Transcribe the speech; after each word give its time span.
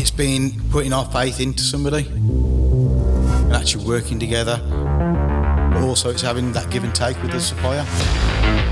it's 0.00 0.10
been 0.10 0.52
putting 0.70 0.94
our 0.94 1.04
faith 1.10 1.40
into 1.40 1.62
somebody 1.62 2.06
and 2.06 3.52
actually 3.52 3.84
working 3.84 4.18
together. 4.18 4.56
But 5.72 5.82
also, 5.82 6.08
it's 6.08 6.22
having 6.22 6.52
that 6.52 6.70
give 6.70 6.84
and 6.84 6.94
take 6.94 7.20
with 7.22 7.32
the 7.32 7.40
supplier. 7.40 7.84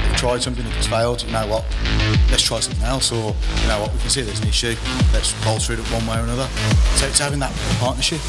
We've 0.08 0.16
tried 0.16 0.42
something, 0.42 0.64
if 0.64 0.76
it's 0.78 0.86
failed, 0.86 1.22
you 1.22 1.32
know 1.32 1.46
what? 1.46 1.64
Let's 2.30 2.42
try 2.42 2.60
something 2.60 2.82
else, 2.82 3.12
or 3.12 3.36
you 3.60 3.68
know 3.68 3.82
what? 3.82 3.92
We 3.92 3.98
can 4.00 4.08
see 4.08 4.22
there's 4.22 4.40
an 4.40 4.48
issue. 4.48 4.74
Let's 5.12 5.32
bolster 5.44 5.74
it 5.74 5.80
up 5.80 5.86
one 5.92 6.06
way 6.06 6.18
or 6.18 6.24
another. 6.24 6.48
So 6.96 7.06
it's 7.06 7.18
having 7.18 7.40
that 7.40 7.54
partnership. 7.78 8.20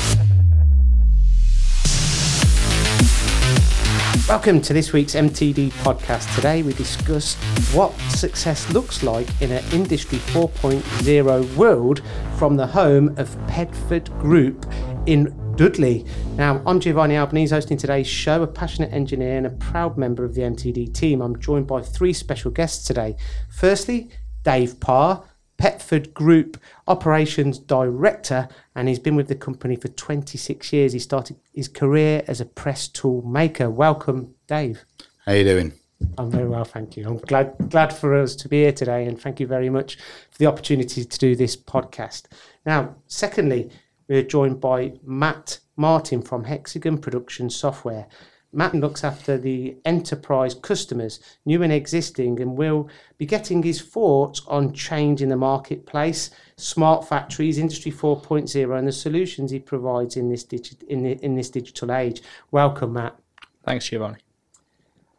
Welcome 4.30 4.62
to 4.62 4.74
this 4.74 4.94
week's 4.94 5.16
MTD 5.16 5.72
podcast. 5.82 6.36
Today 6.36 6.62
we 6.62 6.74
discuss 6.74 7.34
what 7.74 7.98
success 8.12 8.72
looks 8.72 9.02
like 9.02 9.28
in 9.42 9.52
an 9.52 9.64
Industry 9.72 10.20
4.0 10.20 11.56
world 11.56 12.04
from 12.38 12.56
the 12.56 12.68
home 12.68 13.08
of 13.18 13.36
Petford 13.48 14.08
Group 14.20 14.72
in 15.08 15.36
Dudley. 15.56 16.06
Now, 16.36 16.62
I'm 16.68 16.80
Giovanni 16.80 17.18
Albanese 17.18 17.56
hosting 17.56 17.78
today's 17.78 18.06
show, 18.06 18.44
a 18.44 18.48
passionate 18.48 18.94
engineer 18.94 19.36
and 19.36 19.48
a 19.48 19.50
proud 19.50 19.98
member 19.98 20.24
of 20.24 20.36
the 20.36 20.42
MTD 20.44 20.94
team. 20.94 21.22
I'm 21.24 21.40
joined 21.40 21.66
by 21.66 21.82
three 21.82 22.14
special 22.14 22.52
guests 22.52 22.86
today. 22.86 23.16
Firstly, 23.50 24.12
Dave 24.44 24.80
Parr, 24.80 25.24
Petford 25.60 26.14
Group 26.14 26.58
Operations 26.88 27.60
Director, 27.60 28.48
and 28.76 28.88
he's 28.88 28.98
been 28.98 29.16
with 29.16 29.28
the 29.28 29.36
company 29.36 29.76
for 29.76 29.90
26 29.90 30.72
years. 30.72 30.94
He 30.94 31.00
started 31.00 31.36
his 31.54 31.68
career 31.68 32.24
as 32.28 32.40
a 32.40 32.46
press 32.46 32.88
tool 32.88 33.22
maker. 33.24 33.70
Welcome, 33.70 34.36
Dave. 34.48 34.86
How 35.26 35.34
are 35.34 35.36
you 35.36 35.44
doing? 35.44 35.74
I'm 36.18 36.32
very 36.32 36.48
well, 36.48 36.64
thank 36.64 36.96
you. 36.96 37.06
I'm 37.06 37.18
glad 37.18 37.54
glad 37.70 37.92
for 37.92 38.16
us 38.16 38.34
to 38.38 38.48
be 38.48 38.62
here 38.62 38.72
today, 38.72 39.06
and 39.06 39.20
thank 39.20 39.42
you 39.42 39.48
very 39.48 39.70
much 39.70 39.98
for 40.32 40.38
the 40.38 40.46
opportunity 40.46 41.04
to 41.04 41.18
do 41.20 41.36
this 41.36 41.58
podcast. 41.58 42.28
Now, 42.66 42.96
secondly, 43.08 43.70
we're 44.08 44.24
joined 44.24 44.62
by 44.62 44.94
Matt 45.04 45.60
Martin 45.76 46.22
from 46.22 46.46
Hexagon 46.46 47.00
Production 47.00 47.50
Software. 47.50 48.08
Matt 48.52 48.74
looks 48.74 49.04
after 49.04 49.38
the 49.38 49.78
enterprise 49.86 50.56
customers, 50.56 51.20
new 51.46 51.62
and 51.62 51.72
existing, 51.72 52.42
and 52.42 52.58
will 52.58 52.90
be 53.18 53.26
getting 53.26 53.62
his 53.62 53.82
thoughts 53.82 54.42
on 54.48 54.74
change 54.74 55.22
in 55.22 55.30
the 55.30 55.38
marketplace, 55.38 56.32
smart 56.56 57.08
factories, 57.08 57.58
Industry 57.60 57.92
4.0, 57.92 58.78
and 58.78 58.88
the 58.88 58.92
solutions 58.92 59.52
he 59.52 59.60
provides 59.60 60.18
in 60.18 60.30
this, 60.30 60.44
digi- 60.44 60.82
in, 60.84 61.04
the, 61.04 61.12
in 61.24 61.36
this 61.36 61.50
digital 61.50 61.92
age. 61.92 62.22
Welcome, 62.50 62.94
Matt. 62.94 63.16
Thanks, 63.64 63.88
Giovanni. 63.88 64.18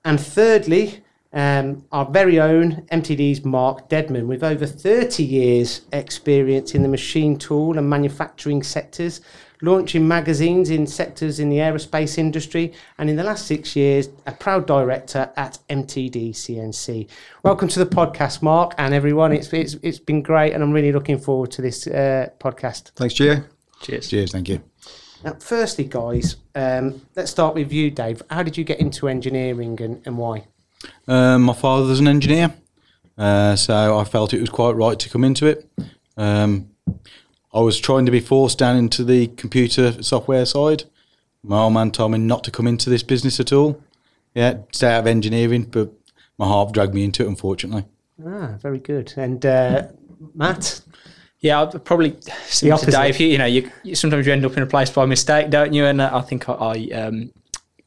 And 0.04 0.18
thirdly, 0.18 1.04
um, 1.32 1.84
our 1.92 2.04
very 2.06 2.40
own 2.40 2.82
MTD's 2.90 3.44
Mark 3.44 3.88
Deadman, 3.88 4.26
with 4.26 4.42
over 4.42 4.66
30 4.66 5.22
years' 5.22 5.82
experience 5.92 6.74
in 6.74 6.82
the 6.82 6.88
machine 6.88 7.36
tool 7.36 7.78
and 7.78 7.88
manufacturing 7.88 8.62
sectors, 8.62 9.20
launching 9.62 10.08
magazines 10.08 10.70
in 10.70 10.86
sectors 10.86 11.38
in 11.38 11.48
the 11.48 11.58
aerospace 11.58 12.18
industry, 12.18 12.72
and 12.98 13.08
in 13.08 13.14
the 13.14 13.22
last 13.22 13.46
six 13.46 13.76
years, 13.76 14.08
a 14.26 14.32
proud 14.32 14.66
director 14.66 15.30
at 15.36 15.58
MTD 15.68 16.30
CNC. 16.30 17.06
Welcome 17.44 17.68
to 17.68 17.78
the 17.78 17.86
podcast, 17.86 18.42
Mark, 18.42 18.74
and 18.76 18.92
everyone. 18.92 19.32
It's, 19.32 19.52
it's, 19.52 19.74
it's 19.82 20.00
been 20.00 20.22
great, 20.22 20.52
and 20.52 20.64
I'm 20.64 20.72
really 20.72 20.92
looking 20.92 21.18
forward 21.18 21.52
to 21.52 21.62
this 21.62 21.86
uh, 21.86 22.30
podcast. 22.40 22.90
Thanks, 22.96 23.14
Gio. 23.14 23.44
Cheers. 23.82 24.08
Cheers, 24.08 24.32
thank 24.32 24.48
you. 24.48 24.60
Now, 25.24 25.36
firstly, 25.38 25.84
guys, 25.84 26.36
um, 26.54 27.02
let's 27.14 27.30
start 27.30 27.54
with 27.54 27.70
you, 27.72 27.90
Dave. 27.90 28.22
How 28.30 28.42
did 28.42 28.56
you 28.56 28.64
get 28.64 28.80
into 28.80 29.06
engineering 29.06 29.80
and, 29.80 30.02
and 30.06 30.18
why? 30.18 30.46
Um, 31.06 31.42
my 31.42 31.52
father's 31.52 32.00
an 32.00 32.08
engineer, 32.08 32.54
uh, 33.18 33.56
so 33.56 33.98
I 33.98 34.04
felt 34.04 34.32
it 34.32 34.40
was 34.40 34.50
quite 34.50 34.72
right 34.72 34.98
to 34.98 35.08
come 35.08 35.24
into 35.24 35.46
it. 35.46 35.68
Um, 36.16 36.70
I 37.52 37.60
was 37.60 37.80
trying 37.80 38.06
to 38.06 38.12
be 38.12 38.20
forced 38.20 38.58
down 38.58 38.76
into 38.76 39.04
the 39.04 39.28
computer 39.28 40.02
software 40.02 40.46
side. 40.46 40.84
My 41.42 41.58
old 41.58 41.74
man 41.74 41.90
told 41.90 42.12
me 42.12 42.18
not 42.18 42.44
to 42.44 42.50
come 42.50 42.66
into 42.66 42.90
this 42.90 43.02
business 43.02 43.40
at 43.40 43.52
all. 43.52 43.82
Yeah, 44.34 44.58
stay 44.72 44.92
out 44.92 45.00
of 45.00 45.06
engineering, 45.06 45.64
but 45.64 45.92
my 46.38 46.46
heart 46.46 46.72
dragged 46.72 46.94
me 46.94 47.04
into 47.04 47.24
it, 47.24 47.28
unfortunately. 47.28 47.84
Ah, 48.24 48.54
very 48.60 48.78
good. 48.78 49.12
And 49.16 49.44
uh, 49.44 49.88
Matt? 50.34 50.80
Yeah, 51.40 51.62
I'd 51.62 51.84
probably 51.84 52.16
similar 52.46 52.78
to 52.78 52.82
opposite. 52.82 52.98
Dave. 52.98 53.20
You, 53.20 53.26
you 53.28 53.38
know, 53.38 53.46
you, 53.46 53.70
you 53.82 53.94
sometimes 53.94 54.26
you 54.26 54.32
end 54.32 54.44
up 54.44 54.56
in 54.56 54.62
a 54.62 54.66
place 54.66 54.90
by 54.90 55.06
mistake, 55.06 55.50
don't 55.50 55.72
you? 55.72 55.86
And 55.86 56.00
uh, 56.00 56.10
I 56.12 56.20
think 56.20 56.48
I, 56.48 56.52
I 56.52 56.88
um, 56.94 57.32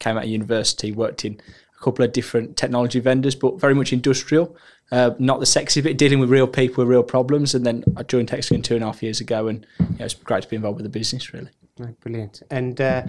came 0.00 0.16
out 0.16 0.24
of 0.24 0.28
university, 0.28 0.92
worked 0.92 1.24
in 1.24 1.34
a 1.34 1.63
couple 1.84 2.04
of 2.04 2.12
different 2.12 2.56
technology 2.56 3.00
vendors, 3.00 3.34
but 3.34 3.60
very 3.60 3.74
much 3.74 3.92
industrial. 3.92 4.56
Uh, 4.92 5.10
not 5.18 5.40
the 5.40 5.46
sexy 5.46 5.80
bit, 5.80 5.98
dealing 5.98 6.20
with 6.20 6.30
real 6.30 6.46
people 6.46 6.84
with 6.84 6.90
real 6.90 7.02
problems. 7.02 7.54
And 7.54 7.64
then 7.64 7.84
I 7.96 8.02
joined 8.02 8.30
Hexagon 8.30 8.62
two 8.62 8.74
and 8.74 8.82
a 8.82 8.86
half 8.86 9.02
years 9.02 9.20
ago, 9.20 9.48
and 9.48 9.66
yeah, 9.98 10.04
it's 10.04 10.14
great 10.14 10.42
to 10.42 10.48
be 10.48 10.56
involved 10.56 10.76
with 10.76 10.84
the 10.84 10.98
business, 10.98 11.32
really. 11.32 11.50
Oh, 11.80 11.94
brilliant. 12.00 12.42
And 12.50 12.80
uh, 12.80 13.02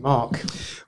Mark? 0.00 0.40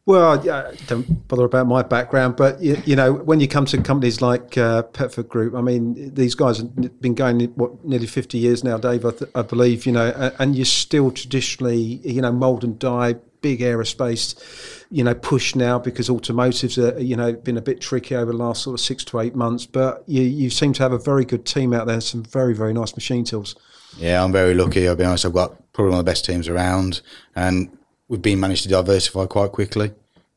Well, 0.07 0.45
yeah, 0.45 0.73
don't 0.87 1.29
bother 1.29 1.45
about 1.45 1.67
my 1.67 1.83
background, 1.83 2.37
but 2.37 2.63
you, 2.63 2.81
you 2.85 2.97
know, 2.97 3.13
when 3.13 3.41
you 3.41 3.49
come 3.49 3.67
to 3.67 3.83
companies 3.83 4.23
like 4.23 4.57
uh, 4.57 4.85
Petford 4.85 5.29
Group, 5.29 5.55
I 5.55 5.61
mean, 5.61 6.15
these 6.15 6.35
guys 6.35 6.59
have 6.59 7.01
been 7.01 7.15
going 7.15 7.41
what 7.57 7.85
nearly 7.85 8.07
fifty 8.07 8.39
years 8.39 8.63
now, 8.65 8.79
Dave, 8.79 9.05
I, 9.05 9.11
th- 9.11 9.31
I 9.35 9.43
believe. 9.43 9.85
You 9.85 9.93
know, 9.93 10.33
and 10.39 10.57
you're 10.57 10.65
still 10.65 11.11
traditionally, 11.11 12.01
you 12.05 12.23
know, 12.23 12.33
mould 12.33 12.65
and 12.65 12.79
die, 12.79 13.17
big 13.41 13.61
aerospace, 13.61 14.85
you 14.91 15.05
know, 15.05 15.15
push 15.15 15.55
now 15.55 15.79
because 15.79 16.09
automotives 16.09 16.79
are, 16.79 16.99
you 17.01 17.17
know, 17.17 17.33
been 17.33 17.57
a 17.57 17.63
bit 17.63 17.81
tricky 17.81 18.15
over 18.15 18.33
the 18.33 18.39
last 18.39 18.63
sort 18.63 18.75
of 18.75 18.81
six 18.81 19.05
to 19.05 19.21
eight 19.21 19.35
months. 19.35 19.67
But 19.67 20.03
you, 20.07 20.23
you 20.23 20.51
seem 20.51 20.73
to 20.75 20.83
have 20.83 20.93
a 20.93 20.99
very 20.99 21.25
good 21.25 21.45
team 21.45 21.73
out 21.73 21.87
there, 21.87 22.01
some 22.01 22.23
very 22.23 22.55
very 22.55 22.73
nice 22.73 22.95
machine 22.95 23.25
tools. 23.25 23.57
Yeah, 23.97 24.23
I'm 24.23 24.33
very 24.33 24.55
lucky. 24.55 24.89
I'll 24.89 24.97
be 24.97 25.05
honest. 25.05 25.25
I've 25.25 25.33
got 25.33 25.73
probably 25.73 25.91
one 25.91 26.01
of 26.01 26.05
the 26.05 26.11
best 26.11 26.25
teams 26.25 26.49
around, 26.49 27.01
and 27.35 27.77
we've 28.09 28.23
been 28.23 28.41
managed 28.41 28.63
to 28.65 28.69
diversify 28.69 29.27
quite 29.27 29.53
quickly 29.53 29.93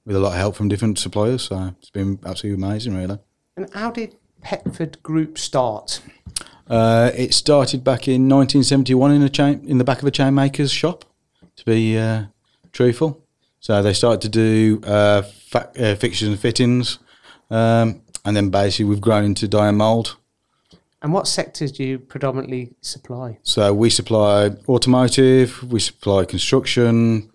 with 0.05 0.15
a 0.15 0.19
lot 0.19 0.29
of 0.29 0.37
help 0.37 0.55
from 0.55 0.67
different 0.67 0.99
suppliers. 0.99 1.43
So 1.43 1.73
it's 1.79 1.89
been 1.89 2.19
absolutely 2.25 2.63
amazing, 2.63 2.95
really. 2.95 3.19
And 3.55 3.71
how 3.73 3.91
did 3.91 4.15
Petford 4.43 5.01
Group 5.03 5.37
start? 5.37 6.01
Uh, 6.67 7.11
it 7.15 7.33
started 7.33 7.83
back 7.83 8.07
in 8.07 8.29
1971 8.29 9.11
in 9.11 9.21
a 9.21 9.29
chain 9.29 9.61
in 9.65 9.77
the 9.77 9.83
back 9.83 10.01
of 10.01 10.07
a 10.07 10.11
chainmaker's 10.11 10.71
shop, 10.71 11.05
to 11.55 11.65
be 11.65 11.97
uh, 11.97 12.23
truthful. 12.73 13.23
So 13.59 13.81
they 13.81 13.93
started 13.93 14.21
to 14.21 14.29
do 14.29 14.81
uh, 14.85 15.21
fa- 15.21 15.71
uh, 15.79 15.95
fixtures 15.95 16.27
and 16.27 16.37
fittings, 16.37 16.99
um, 17.49 18.01
and 18.25 18.35
then 18.35 18.49
basically 18.49 18.85
we've 18.85 18.99
grown 18.99 19.23
into 19.23 19.47
die 19.47 19.69
and 19.69 19.77
mould. 19.77 20.17
And 21.01 21.13
what 21.13 21.27
sectors 21.27 21.71
do 21.71 21.83
you 21.83 21.99
predominantly 21.99 22.73
supply? 22.81 23.37
So 23.43 23.73
we 23.73 23.89
supply 23.89 24.51
automotive, 24.67 25.63
we 25.71 25.79
supply 25.79 26.25
construction, 26.25 27.31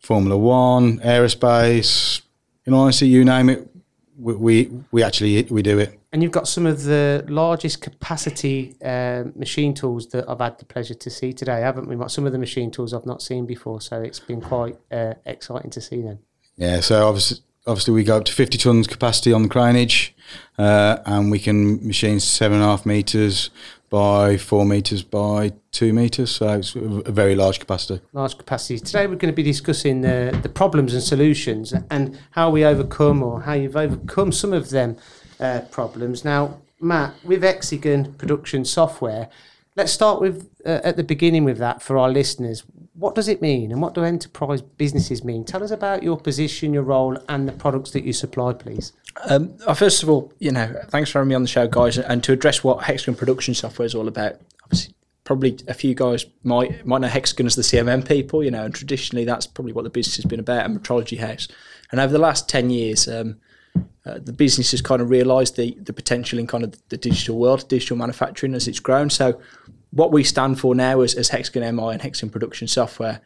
Formula 0.00 0.36
One, 0.36 0.98
aerospace. 1.00 2.22
In 2.66 2.74
honesty, 2.74 3.08
you 3.08 3.24
name 3.24 3.48
it, 3.48 3.68
we 4.16 4.34
we, 4.34 4.70
we 4.92 5.02
actually 5.02 5.42
we 5.44 5.62
do 5.62 5.78
it. 5.78 5.97
And 6.12 6.22
you've 6.22 6.32
got 6.32 6.48
some 6.48 6.64
of 6.64 6.84
the 6.84 7.24
largest 7.28 7.82
capacity 7.82 8.74
uh, 8.82 9.24
machine 9.34 9.74
tools 9.74 10.08
that 10.08 10.28
I've 10.28 10.40
had 10.40 10.58
the 10.58 10.64
pleasure 10.64 10.94
to 10.94 11.10
see 11.10 11.34
today, 11.34 11.60
haven't 11.60 11.86
we? 11.86 12.08
Some 12.08 12.24
of 12.24 12.32
the 12.32 12.38
machine 12.38 12.70
tools 12.70 12.94
I've 12.94 13.04
not 13.04 13.20
seen 13.20 13.44
before, 13.44 13.82
so 13.82 14.00
it's 14.00 14.20
been 14.20 14.40
quite 14.40 14.78
uh, 14.90 15.14
exciting 15.26 15.70
to 15.70 15.80
see 15.82 16.00
them. 16.00 16.20
Yeah, 16.56 16.80
so 16.80 17.06
obviously, 17.06 17.38
obviously 17.66 17.92
we 17.92 18.04
go 18.04 18.16
up 18.16 18.24
to 18.24 18.32
50 18.32 18.56
tons 18.56 18.86
capacity 18.86 19.34
on 19.34 19.42
the 19.42 19.48
craneage, 19.50 20.12
uh, 20.56 20.98
and 21.04 21.30
we 21.30 21.38
can 21.38 21.86
machine 21.86 22.20
seven 22.20 22.56
and 22.56 22.64
a 22.64 22.68
half 22.68 22.86
meters 22.86 23.50
by 23.90 24.36
four 24.36 24.64
meters 24.64 25.02
by 25.02 25.52
two 25.72 25.92
meters. 25.92 26.30
So 26.30 26.54
it's 26.54 26.74
a 26.74 26.80
a 26.80 27.12
very 27.12 27.34
large 27.34 27.58
capacity. 27.58 28.02
large 28.12 28.36
capacity. 28.36 28.78
Today 28.78 29.06
we're 29.06 29.16
going 29.16 29.32
to 29.32 29.36
be 29.36 29.42
discussing 29.42 30.02
the, 30.02 30.38
the 30.42 30.48
problems 30.48 30.94
and 30.94 31.02
solutions 31.02 31.72
and 31.90 32.18
how 32.32 32.50
we 32.50 32.64
overcome 32.64 33.22
or 33.22 33.42
how 33.42 33.54
you've 33.54 33.76
overcome 33.76 34.32
some 34.32 34.52
of 34.52 34.70
them 34.70 34.96
uh, 35.40 35.60
problems. 35.70 36.24
Now, 36.24 36.58
Matt, 36.80 37.14
with 37.24 37.42
Hexagon 37.42 38.14
production 38.14 38.64
software, 38.64 39.28
let's 39.76 39.92
start 39.92 40.20
with 40.20 40.50
uh, 40.64 40.80
at 40.84 40.96
the 40.96 41.04
beginning 41.04 41.44
with 41.44 41.58
that 41.58 41.82
for 41.82 41.98
our 41.98 42.10
listeners. 42.10 42.64
What 42.94 43.14
does 43.14 43.28
it 43.28 43.40
mean 43.40 43.70
and 43.70 43.80
what 43.80 43.94
do 43.94 44.02
enterprise 44.02 44.60
businesses 44.60 45.22
mean? 45.24 45.44
Tell 45.44 45.62
us 45.62 45.70
about 45.70 46.02
your 46.02 46.18
position, 46.18 46.74
your 46.74 46.82
role, 46.82 47.16
and 47.28 47.48
the 47.48 47.52
products 47.52 47.92
that 47.92 48.04
you 48.04 48.12
supply, 48.12 48.52
please. 48.52 48.92
Um, 49.28 49.56
first 49.74 50.02
of 50.02 50.10
all, 50.10 50.32
you 50.40 50.50
know, 50.50 50.74
thanks 50.88 51.10
for 51.10 51.18
having 51.18 51.28
me 51.28 51.34
on 51.34 51.42
the 51.42 51.48
show, 51.48 51.68
guys. 51.68 51.98
And 51.98 52.22
to 52.24 52.32
address 52.32 52.64
what 52.64 52.84
Hexagon 52.84 53.14
production 53.14 53.54
software 53.54 53.86
is 53.86 53.94
all 53.94 54.08
about, 54.08 54.40
obviously, 54.64 54.94
probably 55.24 55.58
a 55.68 55.74
few 55.74 55.94
guys 55.94 56.24
might 56.42 56.86
might 56.86 57.02
know 57.02 57.08
Hexagon 57.08 57.46
as 57.46 57.54
the 57.54 57.62
CMM 57.62 58.06
people, 58.06 58.42
you 58.42 58.50
know, 58.50 58.64
and 58.64 58.74
traditionally 58.74 59.24
that's 59.24 59.46
probably 59.46 59.72
what 59.72 59.84
the 59.84 59.90
business 59.90 60.16
has 60.16 60.24
been 60.24 60.40
about, 60.40 60.66
a 60.66 60.68
metrology 60.68 61.18
house. 61.18 61.48
And 61.92 62.00
over 62.00 62.12
the 62.12 62.18
last 62.18 62.48
ten 62.48 62.70
years, 62.70 63.06
um, 63.06 63.36
uh, 64.08 64.18
the 64.22 64.32
business 64.32 64.70
has 64.70 64.80
kind 64.80 65.02
of 65.02 65.10
realised 65.10 65.56
the 65.56 65.76
the 65.82 65.92
potential 65.92 66.38
in 66.38 66.46
kind 66.46 66.64
of 66.64 66.74
the 66.88 66.96
digital 66.96 67.38
world, 67.38 67.68
digital 67.68 67.96
manufacturing 67.96 68.54
as 68.54 68.66
it's 68.66 68.80
grown. 68.80 69.10
So, 69.10 69.40
what 69.90 70.12
we 70.12 70.24
stand 70.24 70.58
for 70.58 70.74
now 70.74 71.00
as, 71.00 71.14
as 71.14 71.28
Hexagon 71.28 71.76
MI 71.76 71.92
and 71.92 72.02
Hexagon 72.02 72.30
production 72.30 72.68
software 72.68 73.20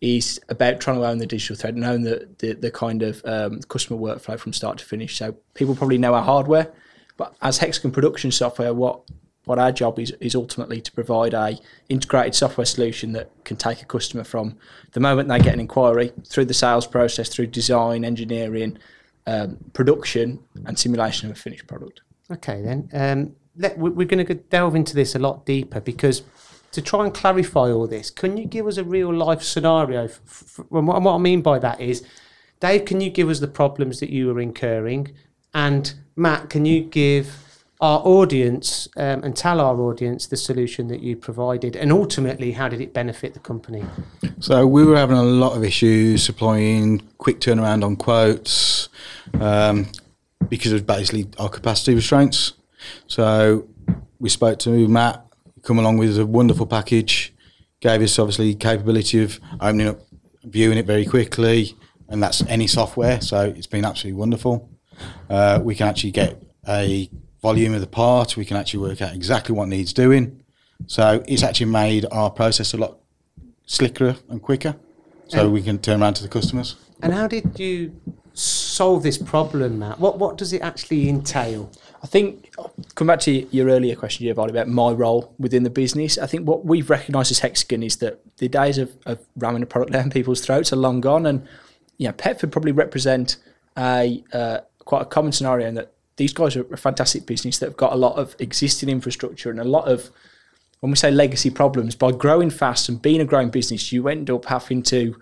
is 0.00 0.40
about 0.48 0.80
trying 0.80 0.98
to 0.98 1.06
own 1.06 1.18
the 1.18 1.26
digital 1.26 1.56
thread 1.56 1.74
and 1.74 1.84
own 1.84 2.02
the, 2.02 2.28
the, 2.38 2.52
the 2.52 2.70
kind 2.70 3.02
of 3.02 3.20
um, 3.24 3.60
customer 3.62 3.98
workflow 3.98 4.38
from 4.38 4.52
start 4.52 4.78
to 4.78 4.84
finish. 4.84 5.16
So 5.16 5.34
people 5.54 5.74
probably 5.74 5.98
know 5.98 6.14
our 6.14 6.22
hardware, 6.22 6.72
but 7.16 7.34
as 7.42 7.58
Hexagon 7.58 7.90
production 7.90 8.30
software, 8.30 8.72
what 8.72 9.00
what 9.44 9.58
our 9.58 9.72
job 9.72 9.98
is 9.98 10.10
is 10.20 10.34
ultimately 10.34 10.80
to 10.80 10.92
provide 10.92 11.32
a 11.34 11.58
integrated 11.88 12.34
software 12.34 12.66
solution 12.66 13.12
that 13.12 13.30
can 13.44 13.56
take 13.56 13.80
a 13.80 13.86
customer 13.86 14.22
from 14.22 14.56
the 14.92 15.00
moment 15.00 15.28
they 15.28 15.38
get 15.38 15.54
an 15.54 15.60
inquiry 15.60 16.12
through 16.26 16.44
the 16.44 16.54
sales 16.54 16.86
process, 16.86 17.30
through 17.30 17.46
design, 17.46 18.04
engineering, 18.04 18.78
um, 19.28 19.58
production, 19.72 20.40
and 20.66 20.78
simulation 20.78 21.30
of 21.30 21.36
a 21.36 21.40
finished 21.40 21.66
product. 21.66 22.00
Okay, 22.30 22.62
then. 22.62 22.88
Um, 22.92 23.36
let, 23.56 23.76
we- 23.78 23.90
we're 23.90 24.06
going 24.06 24.24
to 24.26 24.34
delve 24.34 24.74
into 24.74 24.94
this 24.94 25.14
a 25.14 25.18
lot 25.18 25.44
deeper 25.44 25.80
because 25.80 26.22
to 26.72 26.80
try 26.82 27.04
and 27.04 27.12
clarify 27.14 27.70
all 27.70 27.86
this, 27.86 28.10
can 28.10 28.36
you 28.36 28.46
give 28.46 28.66
us 28.66 28.76
a 28.78 28.84
real 28.84 29.12
life 29.14 29.42
scenario? 29.42 30.08
And 30.70 30.86
what, 30.86 31.02
what 31.02 31.14
I 31.14 31.18
mean 31.18 31.42
by 31.42 31.58
that 31.58 31.80
is, 31.80 32.04
Dave, 32.60 32.84
can 32.84 33.00
you 33.00 33.10
give 33.10 33.28
us 33.28 33.40
the 33.40 33.48
problems 33.48 34.00
that 34.00 34.10
you 34.10 34.26
were 34.28 34.40
incurring? 34.40 35.12
And 35.54 35.94
Matt, 36.16 36.50
can 36.50 36.64
you 36.64 36.82
give 36.82 37.26
our 37.80 38.00
audience 38.00 38.88
um, 38.96 39.22
and 39.22 39.36
tell 39.36 39.60
our 39.60 39.80
audience 39.80 40.26
the 40.26 40.36
solution 40.36 40.88
that 40.88 41.00
you 41.00 41.16
provided? 41.16 41.76
And 41.76 41.92
ultimately, 41.92 42.52
how 42.52 42.68
did 42.68 42.80
it 42.80 42.92
benefit 42.92 43.34
the 43.34 43.40
company? 43.40 43.84
So 44.40 44.66
we 44.66 44.84
were 44.84 44.96
having 44.96 45.16
a 45.16 45.22
lot 45.22 45.56
of 45.56 45.64
issues 45.64 46.24
supplying 46.24 47.00
quick 47.18 47.40
turnaround 47.40 47.84
on 47.84 47.96
quotes 47.96 48.88
um, 49.40 49.86
because 50.48 50.72
of 50.72 50.86
basically 50.86 51.28
our 51.38 51.48
capacity 51.48 51.94
restraints. 51.94 52.54
So 53.06 53.68
we 54.18 54.28
spoke 54.28 54.58
to 54.60 54.88
Matt, 54.88 55.24
come 55.62 55.78
along 55.78 55.98
with 55.98 56.18
a 56.18 56.26
wonderful 56.26 56.66
package, 56.66 57.32
gave 57.80 58.02
us 58.02 58.18
obviously 58.18 58.54
capability 58.54 59.22
of 59.22 59.38
opening 59.60 59.88
up, 59.88 60.00
viewing 60.44 60.78
it 60.78 60.86
very 60.86 61.04
quickly, 61.04 61.76
and 62.08 62.22
that's 62.22 62.42
any 62.46 62.66
software. 62.66 63.20
So 63.20 63.52
it's 63.56 63.66
been 63.66 63.84
absolutely 63.84 64.18
wonderful. 64.18 64.68
Uh, 65.30 65.60
we 65.62 65.74
can 65.74 65.86
actually 65.86 66.10
get 66.10 66.42
a 66.66 67.08
volume 67.42 67.74
of 67.74 67.80
the 67.80 67.86
part. 67.86 68.36
We 68.36 68.44
can 68.44 68.56
actually 68.56 68.80
work 68.80 69.02
out 69.02 69.14
exactly 69.14 69.54
what 69.54 69.68
needs 69.68 69.92
doing. 69.92 70.42
So 70.86 71.22
it's 71.26 71.42
actually 71.42 71.66
made 71.66 72.06
our 72.10 72.30
process 72.30 72.72
a 72.74 72.76
lot 72.76 72.98
slicker 73.66 74.16
and 74.28 74.40
quicker, 74.40 74.76
so 75.28 75.40
And- 75.40 75.52
we 75.52 75.62
can 75.62 75.78
turn 75.78 76.02
around 76.02 76.14
to 76.14 76.22
the 76.22 76.28
customers. 76.28 76.76
And 77.02 77.12
how 77.12 77.26
did 77.28 77.58
you 77.58 77.92
solve 78.32 79.02
this 79.02 79.18
problem, 79.18 79.80
Matt? 79.80 80.00
What, 80.00 80.18
what 80.18 80.36
does 80.36 80.52
it 80.52 80.62
actually 80.62 81.08
entail? 81.08 81.70
I 82.02 82.06
think 82.06 82.54
come 82.94 83.08
back 83.08 83.20
to 83.20 83.32
your 83.54 83.68
earlier 83.68 83.96
question, 83.96 84.24
Giovanni, 84.24 84.50
about 84.50 84.68
my 84.68 84.92
role 84.92 85.34
within 85.38 85.64
the 85.64 85.70
business. 85.70 86.16
I 86.16 86.26
think 86.26 86.46
what 86.46 86.64
we've 86.64 86.88
recognised 86.88 87.32
as 87.32 87.40
Hexagon 87.40 87.82
is 87.82 87.96
that 87.96 88.20
the 88.38 88.48
days 88.48 88.78
of, 88.78 88.96
of 89.06 89.18
ramming 89.36 89.62
a 89.62 89.66
product 89.66 89.92
down 89.92 90.10
people's 90.10 90.40
throats 90.40 90.72
are 90.72 90.76
long 90.76 91.00
gone, 91.00 91.26
and 91.26 91.46
you 91.98 92.06
know, 92.06 92.12
Petford 92.12 92.52
probably 92.52 92.72
represent 92.72 93.36
a 93.76 94.22
uh, 94.32 94.58
quite 94.84 95.02
a 95.02 95.06
common 95.06 95.32
scenario 95.32 95.66
in 95.66 95.74
that 95.74 95.92
these 96.18 96.32
guys 96.32 96.56
are 96.56 96.66
a 96.72 96.76
fantastic 96.76 97.24
business 97.26 97.58
that 97.58 97.66
have 97.66 97.76
got 97.76 97.92
a 97.92 97.96
lot 97.96 98.16
of 98.16 98.36
existing 98.38 98.88
infrastructure 98.88 99.50
and 99.50 99.58
a 99.58 99.64
lot 99.64 99.88
of 99.88 100.10
when 100.80 100.90
we 100.90 100.96
say 100.96 101.10
legacy 101.10 101.50
problems. 101.50 101.94
By 101.94 102.12
growing 102.12 102.50
fast 102.50 102.88
and 102.88 103.00
being 103.00 103.20
a 103.20 103.24
growing 103.24 103.50
business, 103.50 103.92
you 103.92 104.08
end 104.08 104.28
up 104.28 104.44
having 104.44 104.82
to 104.84 105.16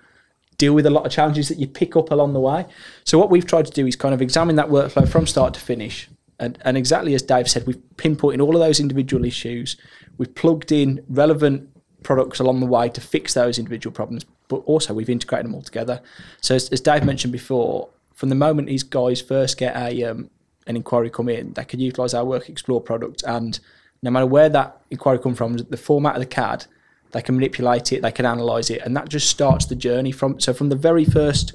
deal 0.59 0.75
with 0.75 0.87
a 0.87 0.91
lot 0.91 1.07
of 1.07 1.13
challenges 1.13 1.49
that 1.49 1.59
you 1.59 1.67
pick 1.67 1.97
up 1.97 2.11
along 2.11 2.33
the 2.33 2.41
way. 2.41 2.67
So 3.05 3.19
what 3.19 3.31
we've 3.31 3.47
tried 3.47 3.67
to 3.67 3.73
do 3.73 3.87
is 3.87 3.95
kind 3.95 4.15
of 4.15 4.23
examine 4.23 4.57
that 4.57 4.69
workflow 4.69 5.07
from 5.09 5.27
start 5.27 5.55
to 5.55 5.61
finish. 5.61 6.09
And, 6.39 6.59
and 6.63 6.77
exactly 6.77 7.15
as 7.15 7.23
Dave 7.23 7.49
said, 7.49 7.67
we've 7.67 7.97
pinpointed 7.97 8.41
all 8.41 8.55
of 8.55 8.61
those 8.61 8.81
individual 8.81 9.25
issues. 9.25 9.77
We've 10.19 10.35
plugged 10.35 10.73
in 10.73 11.05
relevant 11.09 11.69
products 12.03 12.41
along 12.41 12.61
the 12.61 12.67
way 12.67 12.89
to 12.89 13.01
fix 13.01 13.35
those 13.35 13.59
individual 13.59 13.93
problems, 13.93 14.25
but 14.49 14.59
also 14.65 14.95
we've 14.95 15.11
integrated 15.11 15.47
them 15.47 15.55
all 15.55 15.63
together. 15.63 16.01
So 16.41 16.55
as, 16.55 16.69
as 16.71 16.81
Dave 16.81 17.05
mentioned 17.05 17.33
before, 17.33 17.89
from 18.15 18.31
the 18.31 18.35
moment 18.35 18.69
these 18.69 18.83
guys 18.83 19.21
first 19.21 19.59
get 19.59 19.77
a 19.77 20.05
um, 20.05 20.31
an 20.67 20.77
inquiry 20.77 21.11
come 21.11 21.29
in, 21.29 21.53
that 21.55 21.69
can 21.69 21.81
utilise 21.81 22.15
our 22.15 22.25
WORKXPLORE 22.25 22.85
product, 22.85 23.23
and 23.27 23.61
no 24.03 24.11
matter 24.11 24.27
where 24.27 24.49
that 24.49 24.81
inquiry 24.91 25.19
come 25.19 25.35
from, 25.35 25.57
the 25.57 25.77
format 25.77 26.15
of 26.15 26.21
the 26.21 26.27
CAD, 26.27 26.67
they 27.13 27.23
can 27.23 27.35
manipulate 27.35 27.93
it, 27.93 28.03
they 28.03 28.13
can 28.13 28.27
analyse 28.27 28.71
it, 28.71 28.83
and 28.85 28.97
that 28.97 29.09
just 29.09 29.29
starts 29.29 29.67
the 29.67 29.75
journey 29.75 30.13
from. 30.13 30.39
So 30.41 30.53
from 30.53 30.69
the 30.69 30.77
very 30.77 31.05
first 31.05 31.55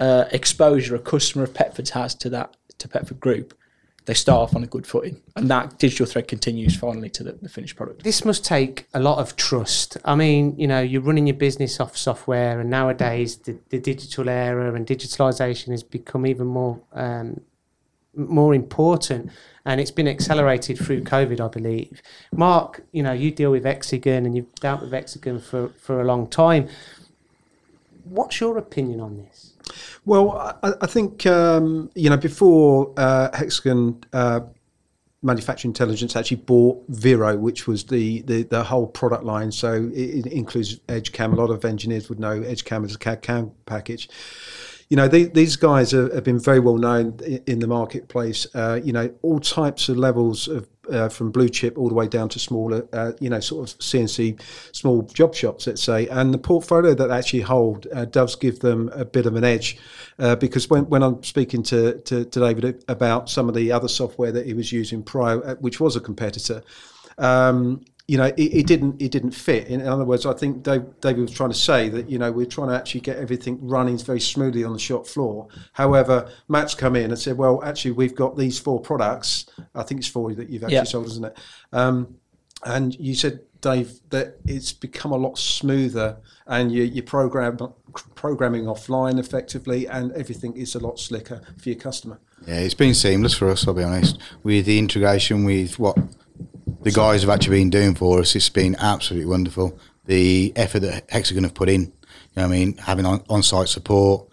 uh, 0.00 0.24
exposure 0.30 0.94
a 0.94 0.98
customer 0.98 1.44
of 1.44 1.52
Petford's 1.52 1.90
has 1.90 2.14
to 2.16 2.30
that 2.30 2.56
to 2.78 2.88
Petford 2.88 3.20
Group, 3.20 3.54
they 4.06 4.14
start 4.14 4.40
off 4.40 4.56
on 4.56 4.64
a 4.64 4.66
good 4.66 4.86
footing, 4.86 5.20
and 5.36 5.48
that 5.50 5.78
digital 5.78 6.06
thread 6.06 6.26
continues 6.26 6.74
finally 6.76 7.10
to 7.10 7.22
the, 7.22 7.32
the 7.32 7.48
finished 7.48 7.76
product. 7.76 8.02
This 8.02 8.24
must 8.24 8.44
take 8.44 8.86
a 8.94 9.00
lot 9.00 9.18
of 9.18 9.36
trust. 9.36 9.96
I 10.04 10.14
mean, 10.16 10.58
you 10.58 10.66
know, 10.66 10.80
you're 10.80 11.02
running 11.02 11.26
your 11.26 11.36
business 11.36 11.78
off 11.78 11.96
software, 11.96 12.58
and 12.58 12.68
nowadays 12.68 13.36
the, 13.36 13.58
the 13.68 13.78
digital 13.78 14.28
era 14.28 14.74
and 14.74 14.86
digitalization 14.86 15.70
has 15.70 15.82
become 15.82 16.26
even 16.26 16.46
more 16.46 16.80
um, 16.94 17.42
more 18.14 18.54
important, 18.54 19.30
and 19.64 19.80
it's 19.80 19.90
been 19.90 20.08
accelerated 20.08 20.78
through 20.78 21.02
COVID, 21.02 21.40
I 21.40 21.48
believe. 21.48 22.02
Mark, 22.32 22.84
you 22.92 23.02
know, 23.02 23.12
you 23.12 23.30
deal 23.30 23.50
with 23.50 23.64
Hexagon, 23.64 24.26
and 24.26 24.36
you've 24.36 24.54
dealt 24.56 24.82
with 24.82 24.92
Hexagon 24.92 25.40
for 25.40 25.68
for 25.70 26.00
a 26.00 26.04
long 26.04 26.28
time. 26.28 26.68
What's 28.04 28.40
your 28.40 28.58
opinion 28.58 29.00
on 29.00 29.16
this? 29.16 29.54
Well, 30.04 30.36
I, 30.62 30.72
I 30.80 30.86
think 30.86 31.26
um, 31.26 31.90
you 31.94 32.10
know 32.10 32.16
before 32.16 32.92
uh, 32.96 33.34
Hexagon 33.36 34.04
uh, 34.12 34.40
Manufacturing 35.22 35.70
Intelligence 35.70 36.16
actually 36.16 36.38
bought 36.38 36.84
Vero, 36.88 37.36
which 37.36 37.68
was 37.68 37.84
the, 37.84 38.22
the, 38.22 38.42
the 38.42 38.64
whole 38.64 38.88
product 38.88 39.22
line. 39.22 39.52
So 39.52 39.88
it, 39.94 40.26
it 40.26 40.26
includes 40.26 40.80
EdgeCam. 40.80 41.32
A 41.32 41.36
lot 41.36 41.50
of 41.50 41.64
engineers 41.64 42.08
would 42.08 42.18
know 42.18 42.40
EdgeCam 42.40 42.84
as 42.84 42.96
a 42.96 42.98
CAD 42.98 43.22
CAM 43.22 43.52
package. 43.64 44.08
You 44.92 44.96
know, 44.96 45.08
these 45.08 45.56
guys 45.56 45.92
have, 45.92 46.12
have 46.12 46.24
been 46.24 46.38
very 46.38 46.60
well 46.60 46.76
known 46.76 47.18
in, 47.24 47.42
in 47.46 47.58
the 47.60 47.66
marketplace. 47.66 48.46
Uh, 48.54 48.78
you 48.84 48.92
know, 48.92 49.10
all 49.22 49.40
types 49.40 49.88
of 49.88 49.96
levels 49.96 50.48
of 50.48 50.68
uh, 50.90 51.08
from 51.08 51.30
blue 51.30 51.48
chip 51.48 51.78
all 51.78 51.88
the 51.88 51.94
way 51.94 52.06
down 52.06 52.28
to 52.28 52.38
smaller, 52.38 52.86
uh, 52.92 53.12
you 53.18 53.30
know, 53.30 53.40
sort 53.40 53.70
of 53.70 53.78
CNC 53.78 54.38
small 54.72 55.00
job 55.00 55.34
shops, 55.34 55.66
let's 55.66 55.82
say. 55.82 56.08
And 56.08 56.34
the 56.34 56.36
portfolio 56.36 56.92
that 56.92 57.06
they 57.06 57.16
actually 57.16 57.40
hold 57.40 57.86
uh, 57.94 58.04
does 58.04 58.36
give 58.36 58.60
them 58.60 58.90
a 58.92 59.06
bit 59.06 59.24
of 59.24 59.34
an 59.34 59.44
edge 59.44 59.78
uh, 60.18 60.36
because 60.36 60.68
when, 60.68 60.86
when 60.90 61.02
I'm 61.02 61.22
speaking 61.22 61.62
to, 61.62 61.98
to, 62.00 62.26
to 62.26 62.40
David 62.40 62.84
about 62.86 63.30
some 63.30 63.48
of 63.48 63.54
the 63.54 63.72
other 63.72 63.88
software 63.88 64.30
that 64.30 64.44
he 64.44 64.52
was 64.52 64.72
using 64.72 65.02
prior, 65.02 65.42
uh, 65.42 65.54
which 65.54 65.80
was 65.80 65.96
a 65.96 66.00
competitor, 66.00 66.62
um, 67.16 67.82
you 68.08 68.18
know, 68.18 68.26
it, 68.26 68.38
it 68.38 68.66
didn't 68.66 69.00
it 69.00 69.10
didn't 69.12 69.30
fit. 69.30 69.68
In 69.68 69.86
other 69.86 70.04
words, 70.04 70.26
I 70.26 70.34
think 70.34 70.62
Dave, 70.62 70.84
David 71.00 71.20
was 71.22 71.30
trying 71.30 71.50
to 71.50 71.56
say 71.56 71.88
that 71.88 72.10
you 72.10 72.18
know 72.18 72.32
we're 72.32 72.46
trying 72.46 72.68
to 72.68 72.74
actually 72.74 73.00
get 73.00 73.16
everything 73.16 73.58
running 73.66 73.96
very 73.98 74.20
smoothly 74.20 74.64
on 74.64 74.72
the 74.72 74.78
shop 74.78 75.06
floor. 75.06 75.48
However, 75.72 76.30
Matt's 76.48 76.74
come 76.74 76.96
in 76.96 77.10
and 77.10 77.18
said, 77.18 77.38
well, 77.38 77.62
actually, 77.62 77.92
we've 77.92 78.14
got 78.14 78.36
these 78.36 78.58
four 78.58 78.80
products. 78.80 79.46
I 79.74 79.82
think 79.84 80.00
it's 80.00 80.08
four 80.08 80.34
that 80.34 80.50
you've 80.50 80.64
actually 80.64 80.76
Yeah. 80.76 80.84
sold, 80.84 81.06
isn't 81.06 81.24
it? 81.24 81.38
Um, 81.72 82.16
and 82.64 82.94
you 82.98 83.14
said, 83.14 83.40
Dave, 83.60 84.00
that 84.10 84.36
it's 84.46 84.72
become 84.72 85.12
a 85.12 85.16
lot 85.16 85.38
smoother, 85.38 86.16
and 86.46 86.72
you, 86.72 86.82
you 86.82 87.02
program 87.02 87.56
programming 88.14 88.64
offline 88.64 89.18
effectively, 89.18 89.86
and 89.86 90.12
everything 90.12 90.56
is 90.56 90.74
a 90.74 90.80
lot 90.80 90.98
slicker 90.98 91.40
for 91.56 91.68
your 91.68 91.78
customer. 91.78 92.18
Yeah, 92.46 92.58
it's 92.58 92.74
been 92.74 92.94
seamless 92.94 93.34
for 93.34 93.48
us. 93.48 93.66
I'll 93.68 93.74
be 93.74 93.84
honest. 93.84 94.18
With 94.42 94.66
the 94.66 94.78
integration 94.78 95.44
with 95.44 95.78
what 95.78 95.96
the 96.82 96.90
guys 96.90 97.22
have 97.22 97.30
actually 97.30 97.58
been 97.58 97.70
doing 97.70 97.94
for 97.94 98.20
us, 98.20 98.34
it's 98.34 98.48
been 98.48 98.76
absolutely 98.76 99.26
wonderful. 99.26 99.78
The 100.06 100.52
effort 100.56 100.80
that 100.80 101.10
Hexagon 101.10 101.44
have 101.44 101.54
put 101.54 101.68
in, 101.68 101.82
you 101.82 101.90
know, 102.36 102.44
I 102.44 102.48
mean, 102.48 102.76
having 102.76 103.06
on, 103.06 103.22
on-site 103.28 103.68
support. 103.68 104.28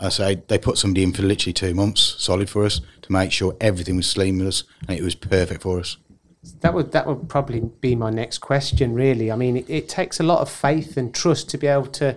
I 0.00 0.08
say 0.08 0.42
they 0.48 0.58
put 0.58 0.76
somebody 0.76 1.04
in 1.04 1.12
for 1.12 1.22
literally 1.22 1.52
two 1.52 1.74
months, 1.74 2.16
solid 2.18 2.50
for 2.50 2.64
us, 2.64 2.80
to 3.02 3.12
make 3.12 3.30
sure 3.30 3.56
everything 3.60 3.96
was 3.96 4.10
seamless 4.10 4.64
and 4.88 4.98
it 4.98 5.02
was 5.02 5.14
perfect 5.14 5.62
for 5.62 5.78
us. 5.78 5.96
That 6.60 6.74
would 6.74 6.92
that 6.92 7.06
would 7.06 7.28
probably 7.28 7.60
be 7.80 7.94
my 7.94 8.10
next 8.10 8.38
question. 8.38 8.92
Really, 8.92 9.30
I 9.30 9.36
mean, 9.36 9.56
it, 9.56 9.70
it 9.70 9.88
takes 9.88 10.20
a 10.20 10.22
lot 10.22 10.40
of 10.40 10.50
faith 10.50 10.96
and 10.96 11.14
trust 11.14 11.48
to 11.50 11.58
be 11.58 11.66
able 11.66 11.86
to 11.86 12.16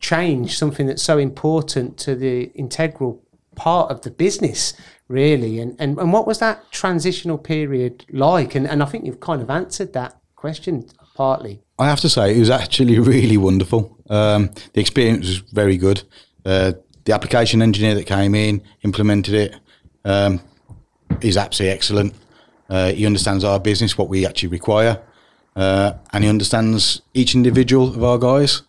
change 0.00 0.56
something 0.56 0.86
that's 0.86 1.02
so 1.02 1.18
important 1.18 1.96
to 1.98 2.14
the 2.14 2.50
integral 2.54 3.22
part 3.54 3.90
of 3.90 4.02
the 4.02 4.10
business, 4.10 4.72
really. 5.08 5.58
And 5.58 5.76
and, 5.78 5.98
and 5.98 6.12
what 6.12 6.26
was 6.26 6.38
that 6.38 6.70
transitional 6.70 7.38
period 7.38 8.04
like? 8.10 8.54
And 8.54 8.66
and 8.66 8.82
I 8.82 8.86
think 8.86 9.04
you've 9.04 9.20
kind 9.20 9.42
of 9.42 9.50
answered 9.50 9.92
that 9.94 10.16
question 10.36 10.88
partly. 11.14 11.60
I 11.78 11.86
have 11.88 12.00
to 12.00 12.08
say, 12.08 12.34
it 12.34 12.38
was 12.38 12.50
actually 12.50 12.98
really 13.14 13.36
wonderful. 13.36 13.98
Um, 14.08 14.50
the 14.72 14.80
experience 14.80 15.26
was 15.26 15.38
very 15.38 15.76
good. 15.76 16.02
Uh, 16.44 16.72
the 17.04 17.12
application 17.12 17.62
engineer 17.62 17.94
that 17.94 18.04
came 18.04 18.34
in, 18.34 18.62
implemented 18.82 19.34
it, 19.34 19.56
um, 20.04 20.40
is 21.20 21.36
absolutely 21.36 21.74
excellent. 21.74 22.14
Uh, 22.68 22.92
he 22.92 23.06
understands 23.06 23.44
our 23.44 23.58
business, 23.58 23.96
what 23.96 24.08
we 24.08 24.26
actually 24.26 24.50
require, 24.50 25.00
uh, 25.56 25.94
and 26.12 26.22
he 26.22 26.30
understands 26.30 27.00
each 27.14 27.34
individual 27.34 27.88
of 27.88 28.04
our 28.04 28.18
guys. 28.18 28.62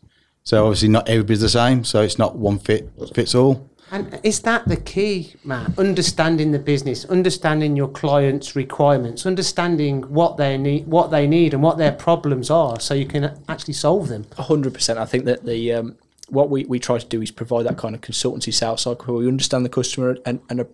So 0.43 0.65
obviously, 0.65 0.89
not 0.89 1.08
everybody's 1.10 1.41
the 1.41 1.50
same. 1.50 1.84
So 1.84 2.01
it's 2.01 2.17
not 2.17 2.38
one 2.38 2.60
fit 2.60 2.89
fits 3.13 3.36
all. 3.36 3.69
And 3.91 4.19
is 4.24 4.41
that 4.41 4.67
the 4.67 4.77
key, 4.77 5.34
Matt? 5.43 5.77
Understanding 5.79 6.51
the 6.51 6.60
business, 6.60 7.05
understanding 7.05 7.75
your 7.75 7.88
clients' 7.88 8.55
requirements, 8.55 9.25
understanding 9.25 10.03
what 10.03 10.38
they 10.38 10.58
need, 10.58 10.88
what 10.88 11.10
they 11.10 11.25
need, 11.27 11.53
and 11.53 11.63
what 11.63 11.77
their 11.77 11.91
problems 11.91 12.50
are, 12.51 12.79
so 12.79 12.93
you 12.93 13.05
can 13.08 13.36
actually 13.48 13.74
solve 13.74 14.08
them. 14.08 14.25
hundred 14.38 14.74
percent. 14.74 15.00
I 15.00 15.05
think 15.05 15.25
that 15.25 15.46
the 15.46 15.74
um, 15.74 15.96
what 16.29 16.50
we, 16.50 16.65
we 16.65 16.79
try 16.79 17.00
to 17.00 17.05
do 17.05 17.22
is 17.22 17.31
provide 17.31 17.65
that 17.65 17.77
kind 17.77 17.96
of 17.96 18.01
consultancy 18.01 18.53
sales 18.53 18.81
cycle 18.81 19.15
where 19.15 19.24
we 19.24 19.27
understand 19.27 19.65
the 19.65 19.69
customer 19.69 20.17
and, 20.25 20.39
and 20.50 20.65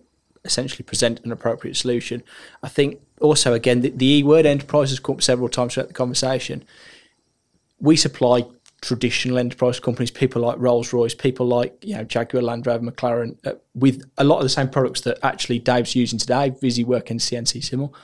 essentially 0.44 0.84
present 0.84 1.20
an 1.24 1.32
appropriate 1.32 1.76
solution. 1.76 2.22
I 2.62 2.68
think 2.68 3.00
also 3.20 3.54
again 3.54 3.80
the, 3.80 3.90
the 3.90 4.18
E 4.18 4.22
word 4.22 4.46
enterprise 4.46 4.90
has 4.90 5.00
come 5.00 5.16
up 5.16 5.22
several 5.22 5.48
times 5.48 5.74
throughout 5.74 5.88
the 5.88 5.94
conversation. 5.94 6.64
We 7.80 7.96
supply 7.96 8.46
traditional 8.80 9.38
enterprise 9.38 9.80
companies, 9.80 10.10
people 10.10 10.42
like 10.42 10.58
Rolls 10.58 10.92
Royce, 10.92 11.14
people 11.14 11.46
like 11.46 11.76
you 11.82 11.96
know 11.96 12.04
Jaguar, 12.04 12.42
Land 12.42 12.66
Rover, 12.66 12.90
McLaren, 12.90 13.36
uh, 13.46 13.54
with 13.74 14.02
a 14.18 14.24
lot 14.24 14.38
of 14.38 14.42
the 14.42 14.48
same 14.48 14.68
products 14.68 15.02
that 15.02 15.18
actually 15.22 15.58
Dave's 15.58 15.96
using 15.96 16.18
today, 16.18 16.50
VisiWork 16.50 17.10
and 17.10 17.20
CNC 17.20 17.64
Simul. 17.64 17.94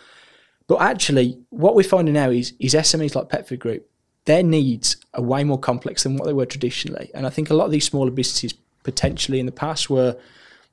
But 0.66 0.80
actually, 0.80 1.38
what 1.50 1.74
we're 1.74 1.82
finding 1.82 2.14
now 2.14 2.30
is 2.30 2.54
is 2.58 2.74
SMEs 2.74 3.14
like 3.14 3.28
Petford 3.28 3.58
Group, 3.58 3.88
their 4.24 4.42
needs 4.42 4.96
are 5.14 5.22
way 5.22 5.44
more 5.44 5.58
complex 5.58 6.04
than 6.04 6.16
what 6.16 6.26
they 6.26 6.32
were 6.32 6.46
traditionally, 6.46 7.10
and 7.14 7.26
I 7.26 7.30
think 7.30 7.50
a 7.50 7.54
lot 7.54 7.66
of 7.66 7.70
these 7.70 7.84
smaller 7.84 8.10
businesses 8.10 8.54
potentially 8.82 9.38
in 9.38 9.46
the 9.46 9.52
past 9.52 9.90
were 9.90 10.16